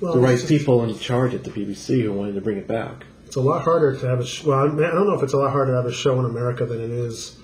Well, 0.00 0.14
the 0.14 0.20
right 0.20 0.44
people 0.46 0.82
in 0.84 0.98
charge 0.98 1.32
at 1.34 1.44
the 1.44 1.50
BBC 1.50 2.02
who 2.02 2.12
wanted 2.12 2.34
to 2.34 2.40
bring 2.40 2.58
it 2.58 2.66
back. 2.66 3.04
It's 3.24 3.36
a 3.36 3.40
lot 3.40 3.62
harder 3.62 3.96
to 3.96 4.06
have 4.06 4.20
a. 4.20 4.26
Sh- 4.26 4.44
well, 4.44 4.58
I 4.58 4.68
mean, 4.68 4.84
I 4.84 4.90
don't 4.90 5.06
know 5.06 5.14
if 5.14 5.22
it's 5.22 5.32
a 5.32 5.38
lot 5.38 5.52
harder 5.52 5.72
to 5.72 5.76
have 5.76 5.86
a 5.86 5.92
show 5.92 6.18
in 6.18 6.24
America 6.24 6.66
than 6.66 6.80
it 6.80 6.90
is 6.90 7.38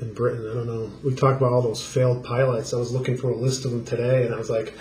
in 0.00 0.12
Britain. 0.12 0.48
I 0.50 0.54
don't 0.54 0.66
know. 0.66 0.90
We 1.04 1.14
talked 1.14 1.40
about 1.40 1.52
all 1.52 1.62
those 1.62 1.84
failed 1.84 2.24
pilots. 2.24 2.74
I 2.74 2.78
was 2.78 2.90
looking 2.92 3.16
for 3.16 3.30
a 3.30 3.36
list 3.36 3.64
of 3.64 3.70
them 3.70 3.84
today, 3.84 4.24
and 4.24 4.34
I 4.34 4.38
was 4.38 4.50
like, 4.50 4.74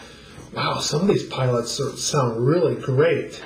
"Wow, 0.53 0.79
some 0.79 1.01
of 1.01 1.07
these 1.07 1.25
pilots 1.25 1.79
sound 2.01 2.45
really 2.45 2.75
great." 2.75 3.41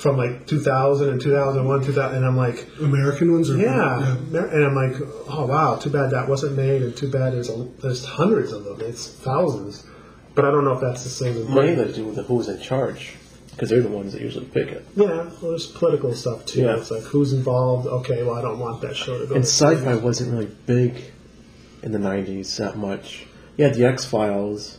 From 0.00 0.16
like 0.16 0.46
2000 0.46 1.08
and 1.10 1.20
2001, 1.20 1.84
2000, 1.84 2.16
and 2.16 2.24
I'm 2.24 2.36
like, 2.36 2.66
American 2.80 3.32
ones 3.32 3.50
are 3.50 3.58
yeah, 3.58 4.16
and 4.16 4.64
I'm 4.64 4.74
like, 4.74 4.96
oh 5.28 5.46
wow, 5.46 5.76
too 5.76 5.90
bad 5.90 6.10
that 6.10 6.26
wasn't 6.28 6.56
made, 6.56 6.82
and 6.82 6.96
too 6.96 7.10
bad 7.10 7.34
there's 7.34 7.50
a, 7.50 7.68
there's 7.82 8.04
hundreds 8.04 8.52
of 8.52 8.64
them, 8.64 8.80
it's 8.80 9.08
thousands, 9.08 9.86
but 10.34 10.44
I 10.46 10.50
don't 10.50 10.64
know 10.64 10.72
if 10.72 10.80
that's 10.80 11.04
the 11.04 11.10
same. 11.10 11.36
in 11.36 11.44
Mainly 11.54 11.74
Britain. 11.74 11.86
to 11.88 11.92
do 11.92 12.04
with 12.06 12.26
who's 12.26 12.48
in 12.48 12.60
charge, 12.62 13.14
because 13.50 13.68
they're 13.68 13.82
the 13.82 13.88
ones 13.90 14.14
that 14.14 14.22
usually 14.22 14.46
pick 14.46 14.68
it. 14.68 14.86
Yeah, 14.96 15.06
well, 15.06 15.50
there's 15.50 15.66
political 15.66 16.14
stuff 16.14 16.46
too. 16.46 16.62
Yeah. 16.62 16.76
It's 16.76 16.90
like 16.90 17.02
who's 17.02 17.34
involved. 17.34 17.86
Okay, 17.86 18.22
well, 18.22 18.36
I 18.36 18.42
don't 18.42 18.58
want 18.58 18.80
that 18.80 18.96
show 18.96 19.18
to 19.18 19.26
go. 19.26 19.34
And 19.34 19.44
to 19.44 19.50
sci-fi 19.50 19.96
wasn't 19.96 20.32
really 20.32 20.50
big 20.64 21.12
in 21.82 21.92
the 21.92 21.98
'90s 21.98 22.56
that 22.56 22.78
much. 22.78 23.26
You 23.58 23.64
had 23.64 23.74
the 23.74 23.84
X 23.84 24.06
Files 24.06 24.78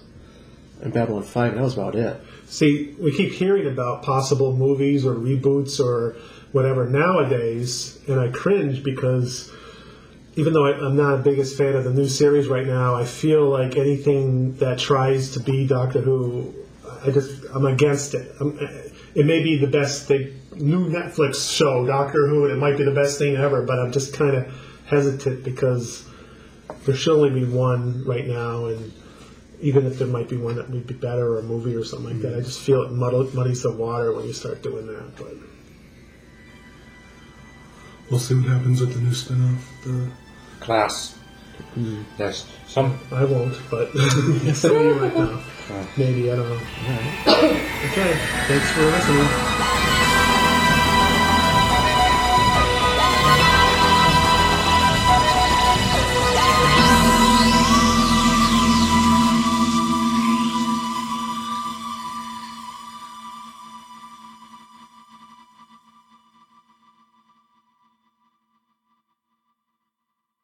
and 0.81 0.91
Babylon 0.91 1.21
Five, 1.21 1.51
and 1.51 1.60
that 1.60 1.63
was 1.63 1.75
about 1.75 1.93
it. 1.95 2.19
See, 2.51 2.93
we 2.99 3.15
keep 3.15 3.31
hearing 3.31 3.65
about 3.65 4.03
possible 4.03 4.53
movies 4.53 5.05
or 5.05 5.15
reboots 5.15 5.79
or 5.79 6.17
whatever 6.51 6.85
nowadays, 6.85 7.97
and 8.09 8.19
I 8.19 8.27
cringe 8.27 8.83
because 8.83 9.49
even 10.35 10.51
though 10.51 10.65
I, 10.65 10.71
I'm 10.71 10.97
not 10.97 11.15
the 11.15 11.23
biggest 11.23 11.57
fan 11.57 11.75
of 11.75 11.85
the 11.85 11.93
new 11.93 12.09
series 12.09 12.49
right 12.49 12.67
now, 12.67 12.93
I 12.93 13.05
feel 13.05 13.47
like 13.47 13.77
anything 13.77 14.55
that 14.55 14.79
tries 14.79 15.31
to 15.31 15.39
be 15.39 15.65
Doctor 15.65 16.01
Who, 16.01 16.53
I 17.05 17.11
just 17.11 17.45
I'm 17.53 17.65
against 17.65 18.15
it. 18.15 18.29
I'm, 18.41 18.59
it 19.15 19.25
may 19.25 19.41
be 19.41 19.57
the 19.57 19.67
best 19.67 20.09
thing, 20.09 20.37
new 20.53 20.89
Netflix 20.89 21.55
show, 21.55 21.85
Doctor 21.85 22.27
Who, 22.27 22.43
and 22.43 22.53
it 22.53 22.57
might 22.57 22.77
be 22.77 22.83
the 22.83 22.91
best 22.91 23.17
thing 23.17 23.37
ever, 23.37 23.61
but 23.61 23.79
I'm 23.79 23.93
just 23.93 24.13
kind 24.13 24.35
of 24.35 24.53
hesitant 24.87 25.45
because 25.45 26.03
there 26.85 26.95
should 26.95 27.15
only 27.15 27.29
be 27.29 27.45
one 27.45 28.03
right 28.03 28.27
now, 28.27 28.65
and 28.65 28.91
even 29.62 29.86
if 29.86 29.97
there 29.97 30.08
might 30.08 30.28
be 30.28 30.38
one 30.38 30.56
that 30.56 30.69
would 30.69 30.88
be 30.88 30.93
better 30.93 31.34
or 31.34 31.39
a 31.39 31.43
movie 31.43 31.76
or 31.76 31.84
something 31.84 32.13
like 32.13 32.21
that, 32.21 32.38
I 32.38 32.41
just 32.41 32.60
feel 32.60 32.84
it 32.84 32.91
muddle, 32.91 33.24
muddies 33.34 33.63
the 33.63 33.71
water 33.71 34.12
when 34.12 34.26
you 34.26 34.34
start 34.34 34.62
doing 34.62 34.88
that. 34.88 35.15
But 35.15 35.36
We'll 38.12 38.19
see 38.19 38.36
what 38.36 38.43
happens 38.45 38.82
with 38.82 38.93
the 38.93 39.00
new 39.00 39.13
spin-off. 39.13 39.71
The 39.86 40.10
Class. 40.60 41.17
Hmm. 41.76 42.02
Yes. 42.19 42.45
Some 42.67 43.00
I 43.10 43.24
won't. 43.24 43.58
But 43.69 43.95
maybe 43.95 44.91
right 45.00 45.15
now, 45.15 45.41
maybe 45.97 46.30
I 46.30 46.36
don't 46.36 46.50
know. 46.50 46.60
Okay, 47.82 48.13
thanks 48.47 48.71
for 48.71 48.84
listening. 48.84 50.11